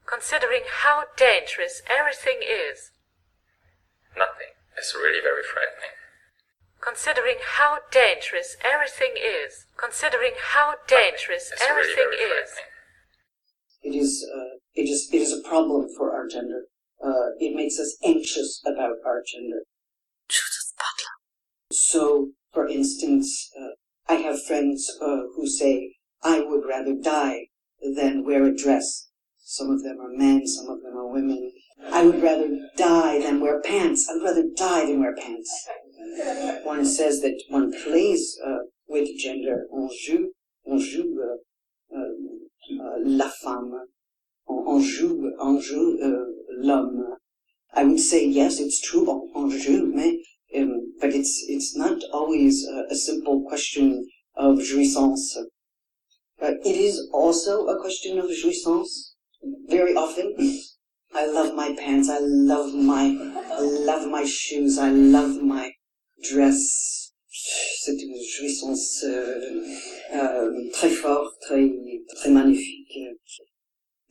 Considering 0.06 0.62
how 0.70 1.04
dangerous 1.18 1.82
everything 1.90 2.40
is. 2.42 2.92
Nothing 4.16 4.54
is 4.80 4.94
really 4.96 5.20
very 5.22 5.44
frightening. 5.44 5.98
Considering 6.80 7.38
how 7.44 7.80
dangerous 7.92 8.56
everything 8.64 9.14
is. 9.18 9.66
Considering 9.76 10.34
how 10.40 10.76
dangerous 10.88 11.52
Nothing 11.52 11.68
everything 11.70 12.06
really 12.06 12.18
very 12.18 12.42
is. 12.42 12.50
It 13.84 13.96
is, 13.96 14.26
uh, 14.34 14.58
it 14.74 14.90
is, 14.90 15.10
it 15.12 15.18
is 15.18 15.34
a 15.34 15.48
problem 15.48 15.88
for 15.98 16.16
our 16.16 16.28
gender. 16.28 16.64
Uh, 17.04 17.36
it 17.40 17.56
makes 17.56 17.78
us 17.80 17.98
anxious 18.06 18.62
about 18.66 18.96
our 19.06 19.22
gender. 19.26 19.64
Butler. 20.78 21.16
So, 21.72 22.32
for 22.54 22.68
instance, 22.68 23.52
uh, 23.60 23.70
I 24.08 24.16
have 24.16 24.46
friends 24.46 24.90
uh, 25.02 25.24
who 25.36 25.48
say, 25.48 25.96
I 26.24 26.40
would 26.40 26.64
rather 26.68 26.96
die 26.96 27.48
than 27.82 28.26
wear 28.26 28.46
a 28.46 28.56
dress. 28.56 29.10
Some 29.38 29.70
of 29.70 29.84
them 29.84 30.00
are 30.00 30.10
men, 30.10 30.48
some 30.48 30.70
of 30.70 30.82
them 30.82 30.98
are 30.98 31.08
women. 31.08 31.52
I 31.92 32.04
would 32.06 32.22
rather 32.22 32.50
die 32.76 33.20
than 33.20 33.40
wear 33.40 33.62
pants. 33.62 34.08
I 34.10 34.16
would 34.16 34.24
rather 34.24 34.46
die 34.56 34.86
than 34.86 35.00
wear 35.00 35.16
pants. 35.16 35.68
One 36.64 36.86
says 36.86 37.22
that 37.22 37.42
one 37.50 37.72
plays 37.72 38.38
uh, 38.46 38.60
with 38.88 39.10
gender. 39.18 39.68
On 39.72 39.90
joue, 40.06 40.32
on 40.66 40.80
joue 40.80 41.22
uh, 41.22 41.98
uh, 41.98 42.84
uh, 42.84 42.98
la 43.04 43.30
femme. 43.30 43.88
On, 44.48 44.82
joue, 44.82 45.34
on 45.40 45.62
joue 45.62 45.98
l'homme. 46.60 47.18
I 47.74 47.84
would 47.84 48.00
say 48.00 48.26
yes, 48.26 48.60
it's 48.60 48.82
true. 48.82 49.08
On, 49.08 49.30
on 49.36 49.50
joue, 49.50 49.86
mais 49.94 50.18
um, 50.56 50.94
but 51.02 51.14
it's 51.14 51.44
it's 51.48 51.76
not 51.76 52.02
always 52.14 52.66
a, 52.66 52.86
a 52.90 52.96
simple 52.96 53.44
question 53.48 54.08
of 54.36 54.60
jouissance. 54.60 55.36
It 56.40 56.76
is 56.76 57.10
also 57.12 57.68
a 57.68 57.80
question 57.82 58.20
of 58.20 58.30
jouissance. 58.30 59.16
Very 59.68 59.96
often, 59.96 60.36
I 61.14 61.26
love 61.26 61.56
my 61.56 61.76
pants. 61.78 62.10
I 62.10 62.20
love 62.20 62.74
my 62.74 63.06
I 63.52 63.60
love 63.62 64.08
my 64.08 64.26
shoes. 64.26 64.78
I 64.78 64.92
love 64.92 65.42
my 65.42 65.72
dress. 66.22 67.12
C'est 67.30 68.02
une 68.02 68.22
jouissance 68.22 69.04
euh, 69.04 69.64
euh, 70.14 70.70
très 70.74 70.90
forte, 70.90 71.34
très 71.42 71.70
très 72.16 72.32
magnifique. 72.32 72.78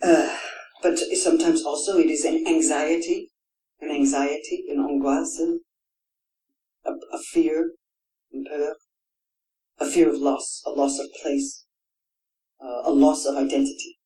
Uh, 0.02 0.28
but 0.82 0.98
sometimes 1.16 1.64
also 1.64 1.98
it 1.98 2.10
is 2.10 2.24
an 2.24 2.46
anxiety, 2.46 3.30
an 3.80 3.90
anxiety, 3.90 4.64
an 4.70 4.78
angoisse, 4.78 5.58
a, 6.86 6.92
a 7.14 7.18
fear, 7.32 7.72
a 9.78 9.86
fear 9.86 10.08
of 10.08 10.16
loss, 10.16 10.62
a 10.66 10.70
loss 10.70 10.98
of 10.98 11.06
place, 11.22 11.64
uh, 12.62 12.82
a 12.84 12.90
loss 12.90 13.26
of 13.26 13.36
identity. 13.36 13.98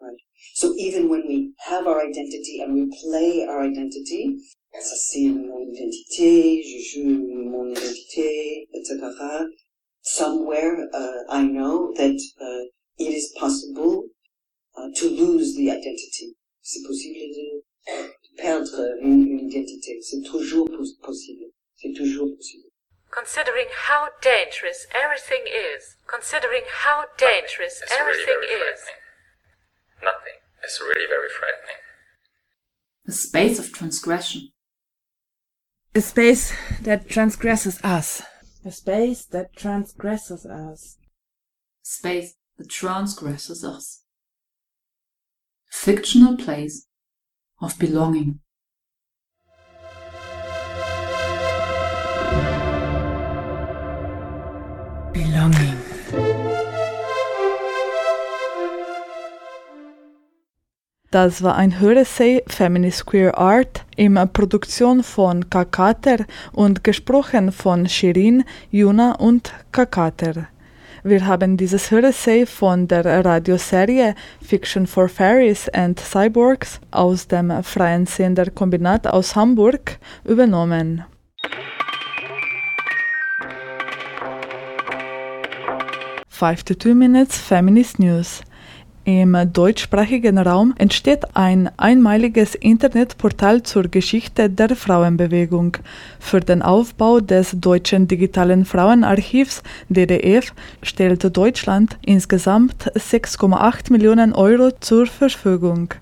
Right. 0.00 0.16
So 0.54 0.74
even 0.76 1.08
when 1.08 1.26
we 1.26 1.52
have 1.66 1.86
our 1.86 2.00
identity 2.00 2.60
and 2.60 2.74
we 2.74 2.90
play 3.02 3.46
our 3.48 3.62
identity, 3.62 4.38
ça 4.74 4.96
c'est 4.96 5.28
mon 5.28 5.60
identité, 5.72 6.62
je 6.62 6.78
joue 6.90 7.48
mon 7.50 7.70
identité, 7.72 8.68
etc. 8.74 9.46
Somewhere 10.02 10.88
uh, 10.92 11.24
I 11.28 11.42
know 11.42 11.92
that 11.96 12.16
uh, 12.40 12.64
it 12.98 13.12
is 13.12 13.34
possible 13.38 14.04
uh, 14.76 14.88
to 14.96 15.10
lose 15.10 15.56
the 15.56 15.70
identity. 15.70 16.36
C'est 16.62 16.82
possible 16.86 17.18
de 17.18 17.62
perdre 18.36 18.96
une, 19.00 19.26
une 19.26 19.48
identité. 19.48 20.00
C'est 20.02 20.22
toujours 20.22 20.68
possible. 21.02 21.50
C'est 21.78 21.94
toujours 21.94 22.34
possible. 22.36 22.70
Considering 23.10 23.66
how 23.70 24.08
dangerous 24.20 24.86
everything 24.92 25.44
is. 25.46 25.96
Considering 26.06 26.62
how 26.66 27.04
dangerous 27.16 27.80
It's 27.82 27.92
everything 27.92 28.26
very 28.26 28.46
is. 28.46 28.80
Nothing 30.02 30.38
is 30.64 30.80
really 30.80 31.06
very 31.08 31.28
frightening. 31.28 31.80
A 33.06 33.12
space 33.12 33.58
of 33.58 33.72
transgression. 33.72 34.50
A 35.94 36.00
space 36.00 36.52
that 36.82 37.08
transgresses 37.08 37.80
us. 37.82 38.22
A 38.64 38.72
space 38.72 39.24
that 39.26 39.56
transgresses 39.56 40.44
us. 40.44 40.98
Space 41.82 42.34
that 42.58 42.68
transgresses 42.68 43.64
us. 43.64 44.02
Fictional 45.70 46.36
place 46.36 46.86
of 47.60 47.78
belonging. 47.78 48.40
Belonging. 55.28 55.76
Das 61.10 61.42
war 61.42 61.56
ein 61.56 61.80
Höressay 61.80 62.42
Feminist 62.46 63.06
Queer 63.06 63.36
Art 63.36 63.84
in 63.96 64.14
Produktion 64.32 65.02
von 65.02 65.48
Kakater 65.50 66.24
und 66.52 66.84
gesprochen 66.84 67.52
von 67.52 67.88
Shirin, 67.88 68.44
Juna 68.70 69.16
und 69.16 69.52
Kakater. 69.72 70.48
Wir 71.04 71.26
haben 71.26 71.56
dieses 71.56 71.90
Höressay 71.90 72.46
von 72.46 72.88
der 72.88 73.04
Radioserie 73.24 74.14
Fiction 74.42 74.86
for 74.86 75.08
Fairies 75.08 75.68
and 75.70 75.98
Cyborgs 76.00 76.80
aus 76.90 77.28
dem 77.28 77.62
freien 77.62 78.06
Sender 78.06 78.50
Kombinat 78.50 79.06
aus 79.06 79.36
Hamburg 79.36 79.98
übernommen. 80.24 81.04
Five 86.38 86.62
to 86.66 86.74
two 86.74 86.94
minutes 86.94 87.36
Feminist 87.36 87.98
News. 87.98 88.42
Im 89.02 89.36
deutschsprachigen 89.52 90.38
Raum 90.38 90.72
entsteht 90.78 91.24
ein 91.34 91.68
einmaliges 91.78 92.54
Internetportal 92.54 93.64
zur 93.64 93.88
Geschichte 93.88 94.48
der 94.48 94.76
Frauenbewegung. 94.76 95.78
Für 96.20 96.38
den 96.38 96.62
Aufbau 96.62 97.18
des 97.18 97.56
Deutschen 97.58 98.06
Digitalen 98.06 98.64
Frauenarchivs 98.64 99.64
DDF 99.88 100.54
stellt 100.84 101.36
Deutschland 101.36 101.98
insgesamt 102.06 102.88
6,8 102.94 103.90
Millionen 103.90 104.32
Euro 104.32 104.70
zur 104.78 105.06
Verfügung. 105.06 105.92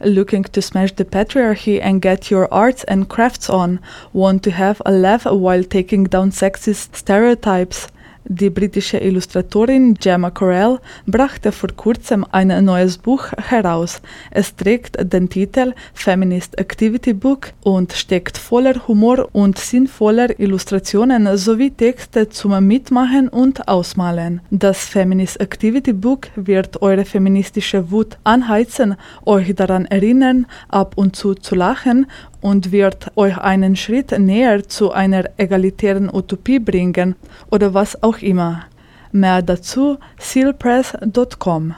Looking 0.00 0.44
to 0.44 0.62
smash 0.62 0.92
the 0.92 1.04
patriarchy 1.04 1.80
and 1.82 2.00
get 2.00 2.30
your 2.30 2.46
arts 2.54 2.84
and 2.84 3.08
crafts 3.08 3.50
on? 3.50 3.80
Want 4.12 4.44
to 4.44 4.52
have 4.52 4.80
a 4.86 4.92
laugh 4.92 5.24
while 5.24 5.64
taking 5.64 6.04
down 6.04 6.30
sexist 6.30 6.94
stereotypes? 6.94 7.88
Die 8.30 8.50
britische 8.50 8.98
Illustratorin 8.98 9.94
Gemma 9.94 10.30
Correll 10.30 10.80
brachte 11.06 11.50
vor 11.50 11.70
kurzem 11.74 12.26
ein 12.30 12.62
neues 12.62 12.98
Buch 12.98 13.32
heraus. 13.38 14.02
Es 14.30 14.54
trägt 14.54 14.98
den 15.00 15.30
Titel 15.30 15.72
Feminist 15.94 16.58
Activity 16.58 17.14
Book 17.14 17.52
und 17.62 17.94
steckt 17.94 18.36
voller 18.36 18.86
Humor 18.86 19.30
und 19.32 19.56
sinnvoller 19.58 20.38
Illustrationen 20.38 21.38
sowie 21.38 21.70
Texte 21.70 22.28
zum 22.28 22.66
Mitmachen 22.66 23.30
und 23.30 23.66
Ausmalen. 23.66 24.42
Das 24.50 24.84
Feminist 24.84 25.40
Activity 25.40 25.94
Book 25.94 26.26
wird 26.36 26.82
eure 26.82 27.06
feministische 27.06 27.90
Wut 27.90 28.18
anheizen, 28.24 28.96
euch 29.24 29.54
daran 29.54 29.86
erinnern, 29.86 30.44
ab 30.68 30.92
und 30.96 31.16
zu 31.16 31.32
zu 31.32 31.54
lachen 31.54 32.06
und 32.40 32.72
wird 32.72 33.12
euch 33.16 33.36
einen 33.38 33.76
Schritt 33.76 34.16
näher 34.18 34.68
zu 34.68 34.92
einer 34.92 35.24
egalitären 35.36 36.12
Utopie 36.12 36.58
bringen 36.58 37.16
oder 37.50 37.74
was 37.74 38.02
auch 38.02 38.18
immer. 38.18 38.64
Mehr 39.12 39.42
dazu 39.42 39.98
sealpress.com. 40.18 41.74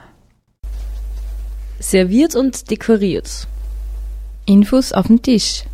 Serviert 1.79 2.35
und 2.35 2.71
dekoriert. 2.71 3.47
Infos 4.47 4.93
auf 4.93 5.07
dem 5.07 5.23
Tisch. 5.23 5.65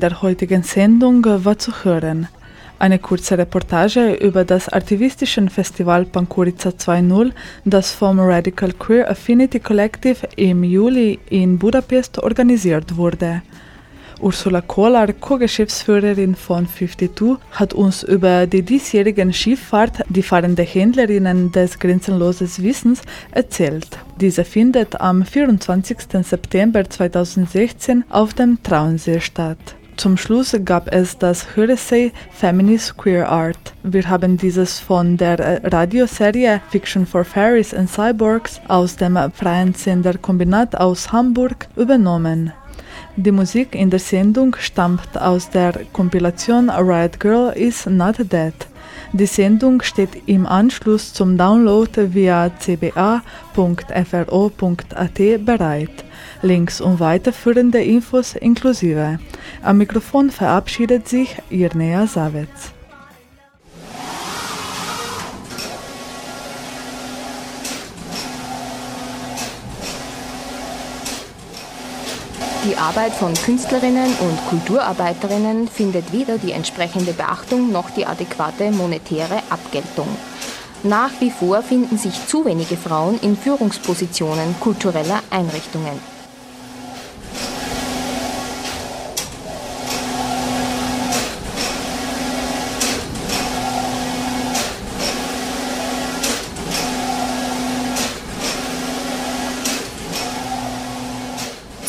Der 0.00 0.22
heutigen 0.22 0.62
Sendung 0.62 1.22
war 1.44 1.58
zu 1.58 1.84
hören 1.84 2.28
eine 2.80 2.98
kurze 2.98 3.36
Reportage 3.36 4.14
über 4.14 4.44
das 4.44 4.70
aktivistische 4.70 5.46
Festival 5.50 6.06
Pankurica 6.06 6.70
2.0, 6.70 7.32
das 7.66 7.92
vom 7.92 8.18
Radical 8.18 8.72
Queer 8.72 9.10
Affinity 9.10 9.60
Collective 9.60 10.26
im 10.36 10.64
Juli 10.64 11.18
in 11.28 11.58
Budapest 11.58 12.18
organisiert 12.18 12.96
wurde. 12.96 13.42
Ursula 14.18 14.62
Kohler, 14.62 15.12
Co-Geschäftsführerin 15.12 16.34
von 16.34 16.66
52, 16.66 17.36
hat 17.52 17.74
uns 17.74 18.02
über 18.02 18.46
die 18.46 18.62
diesjährigen 18.62 19.32
Skifahrt 19.32 20.02
Die 20.08 20.22
fahrende 20.22 20.62
Händlerinnen 20.62 21.52
des 21.52 21.78
Grenzenloses 21.78 22.62
Wissens 22.62 23.02
erzählt. 23.32 23.88
Diese 24.20 24.44
findet 24.44 25.00
am 25.00 25.24
24. 25.24 25.98
September 26.22 26.88
2016 26.88 28.04
auf 28.10 28.34
dem 28.34 28.62
Traunsee 28.62 29.20
statt. 29.20 29.76
Zum 30.00 30.16
Schluss 30.16 30.56
gab 30.64 30.90
es 30.90 31.18
das 31.18 31.54
Höressay 31.54 32.10
Feminist 32.30 32.96
Queer 32.96 33.28
Art. 33.28 33.74
Wir 33.82 34.08
haben 34.08 34.38
dieses 34.38 34.80
von 34.80 35.18
der 35.18 35.62
Radioserie 35.62 36.62
Fiction 36.70 37.04
for 37.04 37.22
Fairies 37.22 37.74
and 37.74 37.90
Cyborgs 37.90 38.62
aus 38.66 38.96
dem 38.96 39.18
freien 39.34 39.74
Sender 39.74 40.16
Kombinat 40.16 40.74
aus 40.74 41.12
Hamburg 41.12 41.68
übernommen. 41.76 42.50
Die 43.16 43.30
Musik 43.30 43.74
in 43.74 43.90
der 43.90 43.98
Sendung 43.98 44.56
stammt 44.58 45.20
aus 45.20 45.50
der 45.50 45.74
Kompilation 45.92 46.70
Riot 46.70 47.20
Girl 47.20 47.52
is 47.54 47.84
Not 47.84 48.16
Dead. 48.32 48.54
Die 49.12 49.26
Sendung 49.26 49.82
steht 49.82 50.22
im 50.24 50.46
Anschluss 50.46 51.12
zum 51.12 51.36
Download 51.36 52.14
via 52.14 52.50
cba.fro.at 52.58 53.24
bereit. 55.44 56.04
Links 56.42 56.80
und 56.80 57.00
weiterführende 57.00 57.82
Infos 57.82 58.34
inklusive. 58.34 59.18
Am 59.62 59.78
Mikrofon 59.78 60.30
verabschiedet 60.30 61.08
sich 61.08 61.36
Irnea 61.50 62.06
Savitz. 62.06 62.72
Die 72.66 72.76
Arbeit 72.76 73.12
von 73.12 73.32
Künstlerinnen 73.32 74.12
und 74.20 74.48
Kulturarbeiterinnen 74.48 75.66
findet 75.66 76.12
weder 76.12 76.36
die 76.36 76.52
entsprechende 76.52 77.12
Beachtung 77.14 77.72
noch 77.72 77.90
die 77.90 78.04
adäquate 78.04 78.70
monetäre 78.70 79.42
Abgeltung. 79.48 80.08
Nach 80.82 81.10
wie 81.20 81.30
vor 81.30 81.62
finden 81.62 81.98
sich 81.98 82.26
zu 82.26 82.44
wenige 82.44 82.76
Frauen 82.76 83.18
in 83.20 83.36
Führungspositionen 83.36 84.54
kultureller 84.60 85.20
Einrichtungen. 85.30 86.00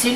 Ziel 0.02 0.11